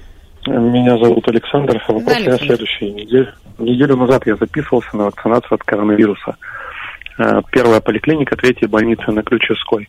Меня 0.46 0.98
зовут 0.98 1.26
Александр. 1.30 1.82
Вопрос 1.88 2.04
да, 2.06 2.16
Александр. 2.18 2.46
следующий. 2.46 2.92
Неделю, 2.92 3.34
неделю 3.58 3.96
назад 3.96 4.28
я 4.28 4.36
записывался 4.36 4.98
на 4.98 5.06
вакцинацию 5.06 5.56
от 5.56 5.63
коронавируса. 5.63 6.36
Э, 7.18 7.42
первая 7.52 7.80
поликлиника, 7.80 8.36
третья 8.36 8.68
больница 8.68 9.12
на 9.12 9.24
Ключевской 9.24 9.88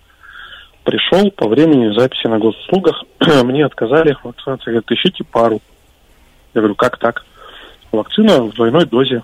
пришел 0.85 1.31
по 1.31 1.49
времени 1.49 1.99
записи 1.99 2.27
на 2.27 2.39
госуслугах, 2.39 3.03
мне 3.45 3.65
отказали 3.65 4.15
в 4.15 4.25
вакцинации. 4.25 4.67
Говорят, 4.67 4.91
ищите 4.91 5.25
пару. 5.25 5.61
Я 6.55 6.61
говорю, 6.61 6.75
как 6.75 6.99
так? 6.99 7.25
Вакцина 7.91 8.43
в 8.43 8.55
двойной 8.55 8.87
дозе. 8.87 9.23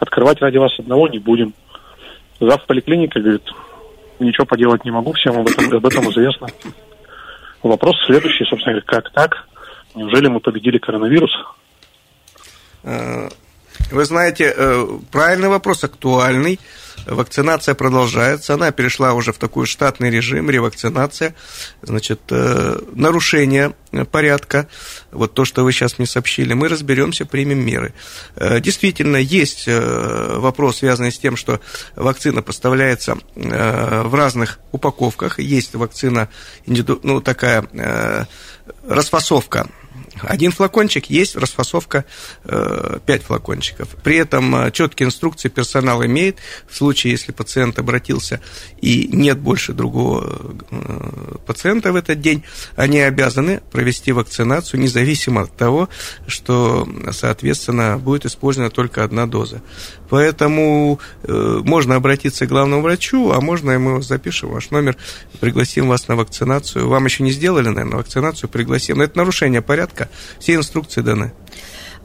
Открывать 0.00 0.40
ради 0.40 0.58
вас 0.58 0.72
одного 0.78 1.08
не 1.08 1.18
будем. 1.18 1.54
Зав 2.40 2.64
поликлиника 2.66 3.20
говорит, 3.20 3.44
ничего 4.18 4.44
поделать 4.44 4.84
не 4.84 4.90
могу, 4.90 5.12
всем 5.12 5.38
об 5.38 5.48
этом, 5.48 5.72
об 5.72 5.86
этом 5.86 6.10
известно. 6.10 6.48
Вопрос 7.62 7.94
следующий, 8.06 8.44
собственно 8.44 8.74
говоря, 8.74 8.86
как 8.86 9.10
так? 9.12 9.48
Неужели 9.94 10.28
мы 10.28 10.40
победили 10.40 10.78
коронавирус? 10.78 11.30
Э, 12.82 13.28
вы 13.90 14.04
знаете, 14.04 14.52
э, 14.54 14.86
правильный 15.12 15.48
вопрос, 15.48 15.84
актуальный. 15.84 16.58
Вакцинация 17.06 17.74
продолжается, 17.74 18.54
она 18.54 18.70
перешла 18.72 19.12
уже 19.12 19.32
в 19.32 19.38
такой 19.38 19.66
штатный 19.66 20.10
режим, 20.10 20.48
ревакцинация, 20.50 21.34
значит, 21.82 22.20
э, 22.30 22.78
нарушение 22.92 23.74
порядка, 24.10 24.68
вот 25.12 25.34
то, 25.34 25.44
что 25.44 25.64
вы 25.64 25.72
сейчас 25.72 25.98
мне 25.98 26.06
сообщили, 26.06 26.54
мы 26.54 26.68
разберемся, 26.68 27.26
примем 27.26 27.64
меры. 27.64 27.92
Э, 28.36 28.60
действительно, 28.60 29.16
есть 29.16 29.64
э, 29.66 30.38
вопрос, 30.38 30.78
связанный 30.78 31.12
с 31.12 31.18
тем, 31.18 31.36
что 31.36 31.60
вакцина 31.94 32.42
поставляется 32.42 33.18
в 33.34 34.14
разных 34.14 34.58
упаковках, 34.72 35.38
есть 35.38 35.74
вакцина, 35.74 36.28
ну, 36.66 37.20
такая 37.20 38.26
расфасовка 38.86 39.68
один 40.22 40.52
флакончик, 40.52 41.06
есть 41.06 41.36
расфасовка 41.36 42.04
э, 42.44 42.98
5 43.04 43.22
флакончиков. 43.22 43.88
При 44.02 44.16
этом 44.16 44.54
э, 44.54 44.70
четкие 44.70 45.08
инструкции 45.08 45.48
персонал 45.48 46.04
имеет. 46.04 46.38
В 46.68 46.76
случае, 46.76 47.12
если 47.12 47.32
пациент 47.32 47.78
обратился 47.78 48.40
и 48.80 49.08
нет 49.12 49.38
больше 49.38 49.72
другого 49.72 50.54
э, 50.70 51.36
пациента 51.46 51.92
в 51.92 51.96
этот 51.96 52.20
день, 52.20 52.44
они 52.76 53.00
обязаны 53.00 53.60
провести 53.70 54.12
вакцинацию, 54.12 54.80
независимо 54.80 55.42
от 55.42 55.56
того, 55.56 55.88
что, 56.26 56.88
соответственно, 57.12 57.98
будет 57.98 58.26
использована 58.26 58.70
только 58.70 59.04
одна 59.04 59.26
доза. 59.26 59.62
Поэтому 60.10 61.00
э, 61.22 61.60
можно 61.64 61.96
обратиться 61.96 62.46
к 62.46 62.48
главному 62.48 62.82
врачу, 62.82 63.32
а 63.32 63.40
можно 63.40 63.78
мы 63.78 64.02
запишем 64.02 64.50
ваш 64.50 64.70
номер, 64.70 64.96
пригласим 65.40 65.88
вас 65.88 66.08
на 66.08 66.16
вакцинацию. 66.16 66.88
Вам 66.88 67.04
еще 67.04 67.22
не 67.22 67.32
сделали, 67.32 67.68
наверное, 67.68 67.96
вакцинацию, 67.96 68.48
пригласим. 68.48 68.98
Но 68.98 69.04
это 69.04 69.18
нарушение 69.18 69.60
порядка, 69.60 69.83
все 70.38 70.54
инструкции 70.54 71.00
даны. 71.00 71.32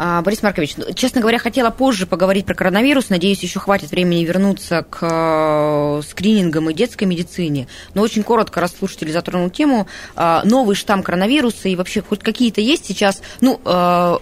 А, 0.02 0.22
Борис 0.22 0.42
Маркович, 0.42 0.78
ну, 0.78 0.94
честно 0.94 1.20
говоря, 1.20 1.40
хотела 1.40 1.72
позже 1.72 2.08
поговорить 2.08 2.46
про 2.46 2.56
коронавирус. 2.56 3.10
Надеюсь, 3.10 3.44
еще 3.44 3.60
хватит 3.60 3.92
времени 3.92 4.24
вернуться 4.24 4.86
к 4.90 5.00
э, 5.02 6.02
скринингам 6.10 6.70
и 6.70 6.74
детской 6.74 7.04
медицине. 7.04 7.68
Но 7.94 8.02
очень 8.02 8.24
коротко, 8.24 8.62
раз 8.62 8.74
слушатель 8.80 9.12
затронул 9.12 9.50
тему, 9.50 9.88
а, 10.16 10.42
новый 10.46 10.78
штамм 10.78 11.04
коронавируса 11.04 11.68
и 11.68 11.76
вообще 11.76 12.02
хоть 12.02 12.22
какие-то 12.22 12.62
есть 12.62 12.86
сейчас, 12.86 13.22
ну, 13.42 13.60
э, 13.66 14.18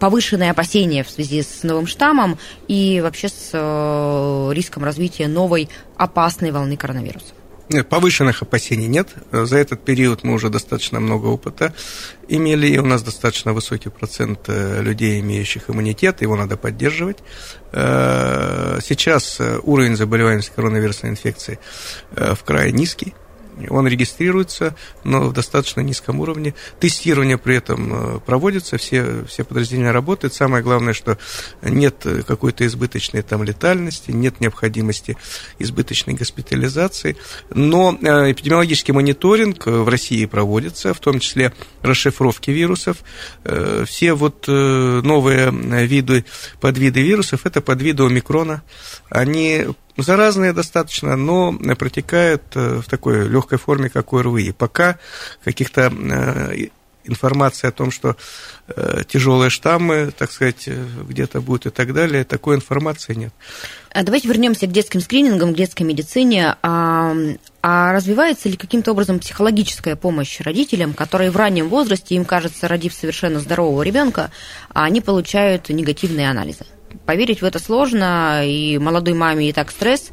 повышенные 0.00 0.50
опасения 0.50 1.04
в 1.04 1.10
связи 1.10 1.42
с 1.42 1.62
новым 1.62 1.86
штаммом 1.86 2.36
и 2.66 3.00
вообще 3.00 3.28
с 3.28 3.50
э, 3.52 4.50
риском 4.52 4.82
развития 4.82 5.28
новой 5.28 5.68
опасной 5.96 6.50
волны 6.50 6.76
коронавируса? 6.76 7.32
Повышенных 7.80 8.42
опасений 8.42 8.86
нет. 8.86 9.08
За 9.30 9.56
этот 9.56 9.84
период 9.84 10.24
мы 10.24 10.34
уже 10.34 10.50
достаточно 10.50 11.00
много 11.00 11.26
опыта 11.26 11.74
имели, 12.28 12.68
и 12.68 12.78
у 12.78 12.84
нас 12.84 13.02
достаточно 13.02 13.52
высокий 13.52 13.88
процент 13.88 14.40
э, 14.48 14.82
людей, 14.82 15.20
имеющих 15.20 15.70
иммунитет, 15.70 16.22
его 16.22 16.36
надо 16.36 16.56
поддерживать. 16.56 17.18
Э, 17.72 18.78
сейчас 18.82 19.40
уровень 19.62 19.96
заболеваемости 19.96 20.52
коронавирусной 20.54 21.12
инфекцией 21.12 21.58
в 22.14 22.38
крае 22.44 22.72
низкий, 22.72 23.14
он 23.68 23.86
регистрируется, 23.86 24.74
но 25.04 25.28
в 25.28 25.32
достаточно 25.32 25.80
низком 25.80 26.20
уровне. 26.20 26.54
Тестирование 26.80 27.38
при 27.38 27.56
этом 27.56 28.16
э, 28.16 28.20
проводится, 28.20 28.76
все, 28.78 29.24
все 29.26 29.44
подразделения 29.44 29.90
работают. 29.90 30.34
Самое 30.34 30.62
главное, 30.62 30.92
что 30.92 31.18
нет 31.62 32.06
какой-то 32.26 32.66
избыточной 32.66 33.22
там 33.22 33.42
летальности, 33.42 34.10
нет 34.10 34.40
необходимости 34.40 35.16
избыточной 35.58 36.14
госпитализации. 36.14 37.16
Но 37.50 37.96
э, 38.00 38.32
эпидемиологический 38.32 38.94
мониторинг 38.94 39.66
в 39.66 39.88
России 39.88 40.24
проводится, 40.26 40.94
в 40.94 41.00
том 41.00 41.20
числе 41.20 41.52
расшифровки 41.82 42.50
вирусов. 42.50 42.98
Э, 43.44 43.84
все 43.86 44.14
вот 44.14 44.46
новые 44.46 45.50
виды, 45.50 46.24
подвиды 46.60 47.02
вирусов, 47.02 47.46
это 47.46 47.60
подвиды 47.60 48.04
омикрона. 48.04 48.62
Они 49.08 49.66
заразные 49.96 50.52
достаточно, 50.52 51.16
но 51.16 51.52
протекают 51.78 52.42
э, 52.54 52.80
в 52.80 52.88
такой 52.88 53.28
легкой 53.28 53.58
форме, 53.58 53.88
как 53.88 54.12
ОРВИ. 54.12 54.52
Пока 54.52 54.98
каких-то 55.44 55.92
э, 55.92 56.68
информации 57.04 57.68
о 57.68 57.72
том, 57.72 57.90
что 57.90 58.16
э, 58.68 59.02
тяжелые 59.08 59.50
штаммы, 59.50 60.12
так 60.16 60.30
сказать, 60.30 60.68
где-то 60.68 61.40
будут 61.40 61.66
и 61.66 61.70
так 61.70 61.92
далее, 61.92 62.24
такой 62.24 62.56
информации 62.56 63.14
нет. 63.14 63.34
А 63.92 64.02
давайте 64.02 64.28
вернемся 64.28 64.66
к 64.66 64.72
детским 64.72 65.00
скринингам, 65.00 65.52
к 65.52 65.56
детской 65.56 65.82
медицине. 65.82 66.56
А, 66.62 67.14
а 67.60 67.92
развивается 67.92 68.48
ли 68.48 68.56
каким-то 68.56 68.92
образом 68.92 69.18
психологическая 69.18 69.96
помощь 69.96 70.40
родителям, 70.40 70.94
которые 70.94 71.30
в 71.30 71.36
раннем 71.36 71.68
возрасте, 71.68 72.14
им 72.14 72.24
кажется, 72.24 72.68
родив 72.68 72.94
совершенно 72.94 73.40
здорового 73.40 73.82
ребенка, 73.82 74.30
они 74.72 75.00
получают 75.00 75.68
негативные 75.68 76.30
анализы? 76.30 76.64
Поверить 77.06 77.42
в 77.42 77.44
это 77.44 77.58
сложно, 77.58 78.42
и 78.44 78.78
молодой 78.78 79.14
маме 79.14 79.48
и 79.48 79.52
так 79.52 79.70
стресс, 79.70 80.10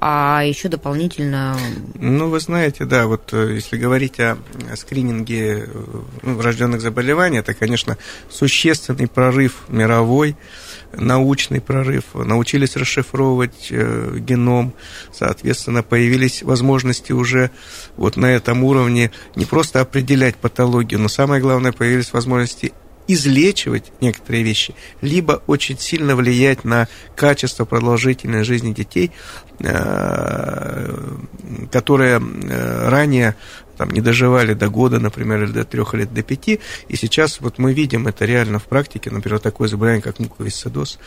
а 0.00 0.42
еще 0.44 0.68
дополнительно... 0.68 1.56
Ну, 1.94 2.28
вы 2.28 2.40
знаете, 2.40 2.84
да, 2.84 3.06
вот 3.06 3.32
э, 3.32 3.54
если 3.54 3.78
говорить 3.78 4.20
о 4.20 4.36
скрининге 4.74 5.68
ну, 6.22 6.34
врожденных 6.34 6.80
заболеваний, 6.80 7.38
это, 7.38 7.54
конечно, 7.54 7.96
существенный 8.28 9.06
прорыв 9.06 9.64
мировой, 9.68 10.36
научный 10.92 11.60
прорыв. 11.60 12.04
Научились 12.14 12.76
расшифровывать 12.76 13.68
э, 13.70 14.18
геном, 14.18 14.74
соответственно, 15.12 15.82
появились 15.82 16.42
возможности 16.42 17.12
уже 17.12 17.50
вот 17.96 18.16
на 18.16 18.26
этом 18.26 18.64
уровне 18.64 19.12
не 19.34 19.46
просто 19.46 19.80
определять 19.80 20.36
патологию, 20.36 21.00
но 21.00 21.08
самое 21.08 21.40
главное, 21.40 21.72
появились 21.72 22.12
возможности 22.12 22.72
излечивать 23.08 23.92
некоторые 24.00 24.42
вещи, 24.42 24.74
либо 25.00 25.42
очень 25.46 25.78
сильно 25.78 26.16
влиять 26.16 26.64
на 26.64 26.88
качество 27.14 27.64
продолжительной 27.64 28.44
жизни 28.44 28.72
детей, 28.72 29.12
э, 29.60 31.16
которые 31.70 32.20
э, 32.20 32.88
ранее 32.88 33.36
там 33.76 33.90
не 33.90 34.00
доживали 34.00 34.54
до 34.54 34.68
года, 34.68 34.98
например, 34.98 35.44
или 35.44 35.52
до 35.52 35.64
трех 35.64 35.94
лет, 35.94 36.12
до 36.12 36.22
пяти. 36.22 36.60
И 36.88 36.96
сейчас 36.96 37.40
вот 37.40 37.58
мы 37.58 37.72
видим 37.72 38.06
это 38.06 38.24
реально 38.24 38.58
в 38.58 38.64
практике, 38.64 39.10
например, 39.10 39.38
такое 39.38 39.68
заболевание, 39.68 40.02
как 40.02 40.18
муковисцидоз, 40.18 40.98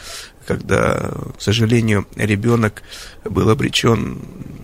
когда, 0.46 1.12
к 1.38 1.42
сожалению, 1.42 2.08
ребенок 2.16 2.84
был 3.24 3.50
обречен 3.50 4.20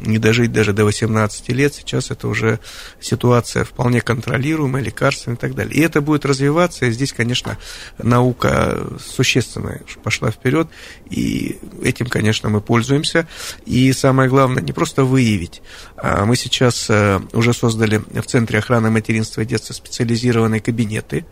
не 0.06 0.18
дожить 0.18 0.52
даже 0.52 0.74
до 0.74 0.86
18 0.86 1.50
лет. 1.50 1.74
Сейчас 1.74 2.12
это 2.12 2.28
уже 2.28 2.60
ситуация 3.00 3.64
вполне 3.64 4.02
контролируемая, 4.02 4.84
лекарственная 4.84 5.38
и 5.38 5.40
так 5.40 5.56
далее. 5.56 5.76
И 5.76 5.82
это 5.82 6.02
будет 6.02 6.26
развиваться, 6.26 6.86
и 6.86 6.92
здесь, 6.92 7.14
конечно, 7.14 7.58
наука 7.98 8.88
существенно 9.00 9.80
пошла 10.04 10.32
вперед, 10.32 10.68
и 11.10 11.60
этим, 11.82 12.08
конечно, 12.08 12.50
мы 12.50 12.62
пользуемся. 12.62 13.28
И 13.66 13.92
самое 13.94 14.30
главное, 14.30 14.64
не 14.64 14.72
просто 14.72 15.04
выявить, 15.04 15.62
а 15.98 16.26
мы 16.26 16.36
сейчас 16.36 16.88
э, 16.90 17.20
уже 17.34 17.54
создали 17.54 17.95
в 18.00 18.24
Центре 18.24 18.60
охраны 18.60 18.90
материнства 18.90 19.42
и 19.42 19.46
детства 19.46 19.74
специализированные 19.74 20.62
кабинеты, 20.62 21.26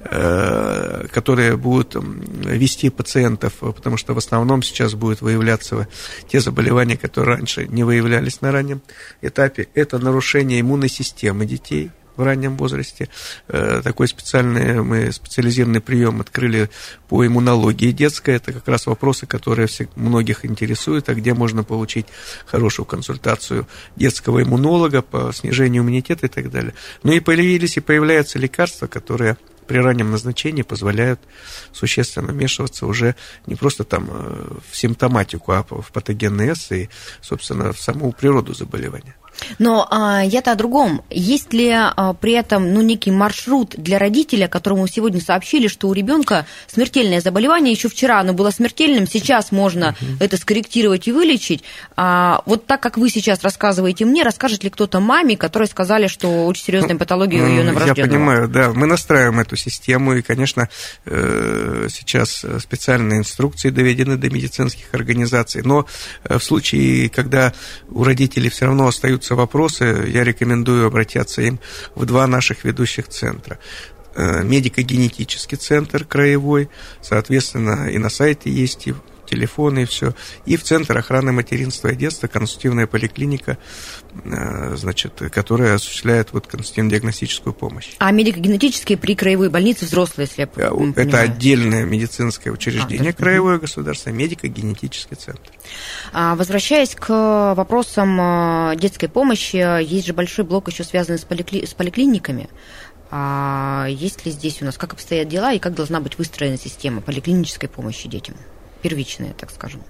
э, 0.00 1.06
которые 1.12 1.56
будут 1.56 1.94
вести 1.94 2.90
пациентов, 2.90 3.54
потому 3.60 3.96
что 3.96 4.14
в 4.14 4.18
основном 4.18 4.62
сейчас 4.62 4.94
будут 4.94 5.20
выявляться 5.20 5.88
те 6.28 6.40
заболевания, 6.40 6.96
которые 6.96 7.36
раньше 7.36 7.66
не 7.66 7.84
выявлялись 7.84 8.40
на 8.40 8.52
раннем 8.52 8.82
этапе. 9.20 9.68
Это 9.74 9.98
нарушение 9.98 10.60
иммунной 10.60 10.88
системы 10.88 11.46
детей– 11.46 11.90
в 12.16 12.22
раннем 12.22 12.56
возрасте. 12.56 13.08
Э, 13.48 13.80
такой 13.82 14.08
специальный, 14.08 14.82
мы 14.82 15.12
специализированный 15.12 15.80
прием 15.80 16.20
открыли 16.20 16.70
по 17.08 17.26
иммунологии 17.26 17.90
детской. 17.90 18.34
Это 18.36 18.52
как 18.52 18.66
раз 18.68 18.86
вопросы, 18.86 19.26
которые 19.26 19.68
многих 19.96 20.44
интересуют, 20.44 21.08
а 21.08 21.14
где 21.14 21.34
можно 21.34 21.64
получить 21.64 22.06
хорошую 22.46 22.86
консультацию 22.86 23.66
детского 23.96 24.42
иммунолога 24.42 25.02
по 25.02 25.32
снижению 25.32 25.82
иммунитета 25.82 26.26
и 26.26 26.28
так 26.28 26.50
далее. 26.50 26.74
Ну 27.02 27.12
и 27.12 27.20
появились 27.20 27.76
и 27.76 27.80
появляются 27.80 28.38
лекарства, 28.38 28.86
которые 28.86 29.36
при 29.66 29.78
раннем 29.78 30.10
назначении 30.10 30.62
позволяют 30.62 31.20
существенно 31.72 32.32
вмешиваться 32.32 32.86
уже 32.86 33.14
не 33.46 33.54
просто 33.54 33.84
там 33.84 34.08
э, 34.10 34.58
в 34.70 34.76
симптоматику, 34.76 35.52
а 35.52 35.62
в 35.62 35.90
патогенез 35.92 36.72
и, 36.72 36.90
собственно, 37.20 37.72
в 37.72 37.80
саму 37.80 38.12
природу 38.12 38.54
заболевания. 38.54 39.14
Но 39.58 39.86
а, 39.90 40.22
я-то 40.22 40.52
о 40.52 40.54
другом. 40.54 41.02
Есть 41.10 41.52
ли 41.52 41.70
а, 41.72 42.14
при 42.14 42.32
этом 42.32 42.72
ну, 42.72 42.80
некий 42.80 43.10
маршрут 43.10 43.74
для 43.76 43.98
родителя, 43.98 44.48
которому 44.48 44.86
сегодня 44.86 45.20
сообщили, 45.20 45.68
что 45.68 45.88
у 45.88 45.92
ребенка 45.92 46.46
смертельное 46.66 47.20
заболевание, 47.20 47.72
еще 47.72 47.88
вчера 47.88 48.20
оно 48.20 48.32
было 48.32 48.50
смертельным, 48.50 49.06
сейчас 49.06 49.52
можно 49.52 49.96
угу. 50.00 50.10
это 50.20 50.36
скорректировать 50.36 51.08
и 51.08 51.12
вылечить. 51.12 51.62
А, 51.96 52.42
вот 52.46 52.66
так 52.66 52.80
как 52.82 52.98
вы 52.98 53.10
сейчас 53.10 53.42
рассказываете 53.42 54.04
мне, 54.04 54.22
расскажет 54.22 54.64
ли 54.64 54.70
кто-то 54.70 55.00
маме, 55.00 55.36
которой 55.36 55.68
сказали, 55.68 56.06
что 56.06 56.46
очень 56.46 56.64
серьезная 56.64 56.94
ну, 56.94 56.98
патология 56.98 57.42
у 57.42 57.46
ее 57.46 57.64
новорожденного? 57.64 57.98
Я 57.98 58.06
понимаю, 58.06 58.48
да. 58.48 58.72
Мы 58.72 58.86
настраиваем 58.86 59.40
эту 59.40 59.56
систему, 59.56 60.14
и, 60.14 60.22
конечно, 60.22 60.68
э, 61.04 61.88
сейчас 61.90 62.44
специальные 62.60 63.18
инструкции 63.20 63.70
доведены 63.70 64.16
до 64.16 64.30
медицинских 64.30 64.92
организаций. 64.92 65.62
Но 65.62 65.86
э, 66.24 66.38
в 66.38 66.44
случае, 66.44 67.08
когда 67.08 67.52
у 67.90 68.04
родителей 68.04 68.50
все 68.50 68.66
равно 68.66 68.86
остаются 68.86 69.31
остаются 69.32 69.34
вопросы, 69.34 70.08
я 70.08 70.24
рекомендую 70.24 70.86
обратиться 70.86 71.42
им 71.42 71.58
в 71.94 72.04
два 72.04 72.26
наших 72.26 72.64
ведущих 72.64 73.08
центра. 73.08 73.58
Э, 74.14 74.42
медико-генетический 74.44 75.56
центр 75.56 76.04
краевой, 76.04 76.68
соответственно, 77.00 77.88
и 77.90 77.98
на 77.98 78.10
сайте 78.10 78.50
есть, 78.50 78.88
и 78.88 78.94
телефоны, 79.32 79.82
и 79.82 79.84
все. 79.84 80.14
И 80.44 80.56
в 80.56 80.62
Центр 80.62 80.96
охраны 80.96 81.32
материнства 81.32 81.88
и 81.88 81.96
детства, 81.96 82.26
консультативная 82.26 82.86
поликлиника, 82.86 83.56
э, 84.24 84.76
значит, 84.76 85.22
которая 85.32 85.74
осуществляет 85.74 86.32
вот 86.32 86.46
консультативно-диагностическую 86.46 87.54
помощь. 87.54 87.94
А 87.98 88.10
медико-генетические 88.10 88.98
при 88.98 89.14
краевой 89.14 89.48
больнице 89.48 89.86
взрослые, 89.86 90.28
если 90.28 90.42
я 90.42 90.48
э, 90.48 90.70
понимаю? 90.70 90.94
Это 90.96 91.20
отдельное 91.20 91.84
медицинское 91.84 92.50
учреждение, 92.50 93.10
а, 93.10 93.14
краевое 93.14 93.58
государственное, 93.58 94.16
медико-генетический 94.16 95.16
центр. 95.16 95.50
А, 96.12 96.34
возвращаясь 96.34 96.94
к 96.94 97.54
вопросам 97.54 98.20
э, 98.20 98.76
детской 98.76 99.08
помощи, 99.08 99.56
есть 99.82 100.06
же 100.06 100.12
большой 100.12 100.44
блок 100.44 100.68
еще 100.68 100.84
связанный 100.84 101.18
с, 101.18 101.24
поликли... 101.24 101.64
с 101.64 101.74
поликлиниками. 101.74 102.48
А 103.14 103.86
есть 103.90 104.24
ли 104.24 104.32
здесь 104.32 104.62
у 104.62 104.64
нас, 104.64 104.78
как 104.78 104.94
обстоят 104.94 105.28
дела 105.28 105.52
и 105.52 105.58
как 105.58 105.74
должна 105.74 106.00
быть 106.00 106.16
выстроена 106.16 106.56
система 106.56 107.02
поликлинической 107.02 107.68
помощи 107.68 108.08
детям? 108.08 108.36
Первичные, 108.82 109.32
так 109.34 109.50
скажем? 109.50 109.82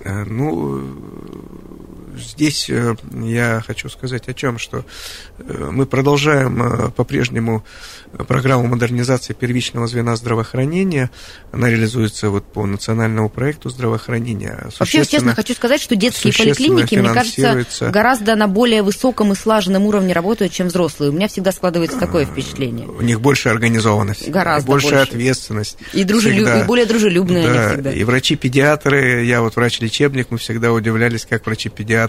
Э, 0.00 0.24
ну, 0.24 0.80
здесь 2.16 2.68
э, 2.70 2.96
я 3.12 3.62
хочу 3.66 3.88
сказать 3.88 4.28
о 4.28 4.34
чем, 4.34 4.58
что 4.58 4.84
э, 5.38 5.70
мы 5.70 5.86
продолжаем 5.86 6.92
по-прежнему 6.92 7.64
программу 8.24 8.66
модернизации 8.66 9.32
первичного 9.32 9.86
звена 9.86 10.16
здравоохранения. 10.16 11.10
Она 11.52 11.68
реализуется 11.68 12.30
вот 12.30 12.44
по 12.44 12.66
национальному 12.66 13.28
проекту 13.28 13.68
здравоохранения. 13.68 14.68
Вообще, 14.78 15.04
честно 15.04 15.34
хочу 15.34 15.54
сказать, 15.54 15.80
что 15.80 15.96
детские 15.96 16.32
поликлиники, 16.32 16.94
мне 16.94 17.12
кажется, 17.12 17.90
гораздо 17.90 18.36
на 18.36 18.48
более 18.48 18.82
высоком 18.82 19.32
и 19.32 19.34
слаженном 19.34 19.84
уровне 19.86 20.12
работают, 20.12 20.52
чем 20.52 20.68
взрослые. 20.68 21.10
У 21.10 21.14
меня 21.14 21.28
всегда 21.28 21.52
складывается 21.52 21.98
такое 21.98 22.24
впечатление. 22.24 22.88
У 22.88 23.02
них 23.02 23.20
больше 23.20 23.48
организованность, 23.48 24.28
гораздо 24.28 24.66
больше, 24.66 24.90
больше. 24.90 25.02
ответственность. 25.02 25.78
И, 25.92 26.04
дружелюб... 26.04 26.48
и 26.48 26.64
более 26.64 26.86
дружелюбные 26.86 27.46
да, 27.46 27.50
они 27.50 27.72
всегда. 27.72 27.92
И 27.92 28.04
врачи-педиатры, 28.04 29.24
я 29.24 29.42
вот 29.42 29.56
врач-лечебник, 29.56 30.28
мы 30.30 30.38
всегда 30.38 30.72
удивлялись, 30.72 31.26
как 31.26 31.46
врачи-педиатры 31.46 32.05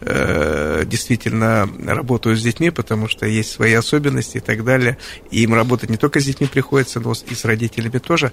э, 0.00 0.84
действительно 0.86 1.68
работают 1.86 2.38
с 2.38 2.42
детьми, 2.42 2.70
потому 2.70 3.08
что 3.08 3.26
есть 3.26 3.50
свои 3.50 3.74
особенности 3.74 4.38
и 4.38 4.40
так 4.40 4.64
далее. 4.64 4.98
И 5.30 5.42
им 5.42 5.54
работать 5.54 5.90
не 5.90 5.96
только 5.96 6.20
с 6.20 6.24
детьми 6.24 6.46
приходится, 6.46 7.00
но 7.00 7.12
и 7.12 7.34
с 7.34 7.44
родителями 7.44 7.98
тоже. 7.98 8.32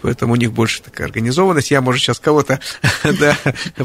Поэтому 0.00 0.34
у 0.34 0.36
них 0.36 0.52
больше 0.52 0.82
такая 0.82 1.06
организованность. 1.06 1.70
Я, 1.70 1.80
может, 1.80 2.02
сейчас 2.02 2.18
кого-то 2.18 2.60
да, 3.20 3.36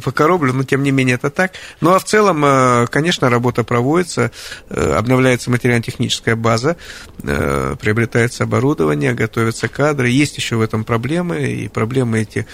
покороблю, 0.03 0.53
но 0.53 0.63
тем 0.63 0.83
не 0.83 0.91
менее 0.91 1.15
это 1.15 1.29
так. 1.29 1.53
Ну 1.79 1.93
а 1.93 1.99
в 1.99 2.03
целом, 2.03 2.43
э, 2.45 2.87
конечно, 2.87 3.29
работа 3.29 3.63
проводится, 3.63 4.31
э, 4.69 4.93
обновляется 4.93 5.49
материально-техническая 5.49 6.35
база, 6.35 6.77
э, 7.23 7.75
приобретается 7.79 8.43
оборудование, 8.43 9.13
готовятся 9.13 9.67
кадры. 9.67 10.09
Есть 10.09 10.37
еще 10.37 10.55
в 10.55 10.61
этом 10.61 10.83
проблемы, 10.83 11.43
и 11.43 11.67
проблемы 11.67 12.21
эти 12.21 12.45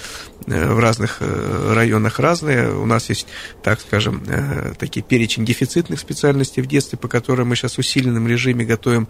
в 0.45 0.79
разных 0.79 1.17
районах 1.19 2.19
разные. 2.19 2.71
У 2.71 2.85
нас 2.85 3.09
есть, 3.09 3.27
так 3.63 3.81
скажем, 3.81 3.96
такие 4.79 5.03
перечень 5.03 5.45
дефицитных 5.45 5.99
специальностей 5.99 6.61
в 6.63 6.67
детстве, 6.67 6.97
по 6.97 7.07
которым 7.07 7.49
мы 7.49 7.55
сейчас 7.55 7.75
в 7.75 7.79
усиленном 7.79 8.27
режиме 8.27 8.65
готовим 8.65 9.07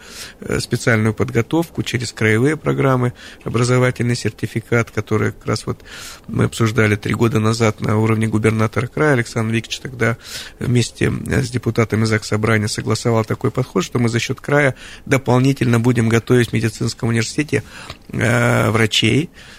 специальные 0.59 0.77
специальную 0.87 1.13
подготовку 1.13 1.83
через 1.83 2.13
краевые 2.13 2.55
программы, 2.55 3.13
образовательный 3.43 4.15
сертификат, 4.15 4.91
который 4.91 5.31
как 5.31 5.45
раз 5.45 5.65
вот 5.65 5.83
мы 6.27 6.45
обсуждали 6.45 6.95
три 6.95 7.13
года 7.13 7.39
назад 7.39 7.81
на 7.81 7.97
уровне 7.97 8.27
губернатора 8.27 8.87
края. 8.87 9.13
Александр 9.13 9.53
Викторович 9.53 9.79
тогда 9.79 10.17
вместе 10.59 11.11
с 11.11 11.49
депутатами 11.49 12.05
ЗАГС 12.05 12.27
Собрания 12.27 12.67
согласовал 12.67 13.25
такой 13.25 13.51
подход, 13.51 13.83
что 13.83 13.99
мы 13.99 14.09
за 14.09 14.19
счет 14.19 14.39
края 14.39 14.75
дополнительно 15.05 15.79
будем 15.79 16.09
готовить 16.09 16.49
в 16.49 16.53
медицинском 16.53 17.09
университете 17.09 17.63
э, 18.09 18.69
врачей, 18.69 19.29
Э, 19.29 19.56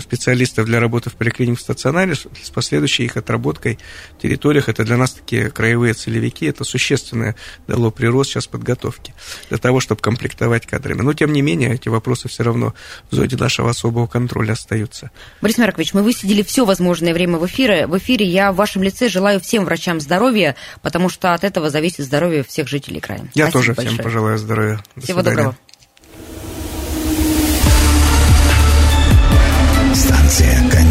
специалистов 0.00 0.66
для 0.66 0.80
работы 0.80 1.10
в 1.10 1.14
поликлинике 1.14 1.58
в 1.58 1.60
стационаре 1.60 2.14
с 2.14 2.50
последующей 2.50 3.04
их 3.04 3.16
отработкой 3.16 3.78
в 4.18 4.22
территориях. 4.22 4.68
Это 4.68 4.84
для 4.84 4.96
нас 4.96 5.12
такие 5.12 5.50
краевые 5.50 5.94
целевики. 5.94 6.46
Это 6.46 6.64
существенное 6.64 7.36
дало 7.66 7.90
прирост 7.90 8.30
сейчас 8.30 8.46
подготовки 8.46 9.14
для 9.48 9.58
того, 9.58 9.80
чтобы 9.80 10.00
комплектовать 10.00 10.66
кадрами. 10.66 11.02
Но, 11.02 11.12
тем 11.12 11.32
не 11.32 11.42
менее, 11.42 11.74
эти 11.74 11.88
вопросы 11.88 12.28
все 12.28 12.42
равно 12.42 12.74
в 13.10 13.14
зоне 13.14 13.36
нашего 13.36 13.70
особого 13.70 14.06
контроля 14.06 14.52
остаются. 14.52 15.10
Борис 15.40 15.58
Маркович, 15.58 15.94
мы 15.94 16.02
высидели 16.02 16.42
все 16.42 16.64
возможное 16.64 17.12
время 17.14 17.38
в 17.38 17.46
эфире. 17.46 17.86
В 17.86 17.96
эфире 17.98 18.26
я 18.26 18.52
в 18.52 18.56
вашем 18.56 18.82
лице 18.82 19.08
желаю 19.08 19.40
всем 19.40 19.64
врачам 19.64 20.00
здоровья, 20.00 20.56
потому 20.82 21.08
что 21.08 21.34
от 21.34 21.44
этого 21.44 21.70
зависит 21.70 22.04
здоровье 22.04 22.44
всех 22.44 22.68
жителей 22.68 23.00
края. 23.00 23.20
Я 23.34 23.48
Спасибо 23.48 23.52
тоже 23.52 23.74
большое. 23.74 23.88
всем 23.94 24.04
пожелаю 24.04 24.38
здоровья. 24.38 24.84
До 24.96 25.02
Всего 25.02 25.20
свидания. 25.20 25.36
доброго. 25.36 25.63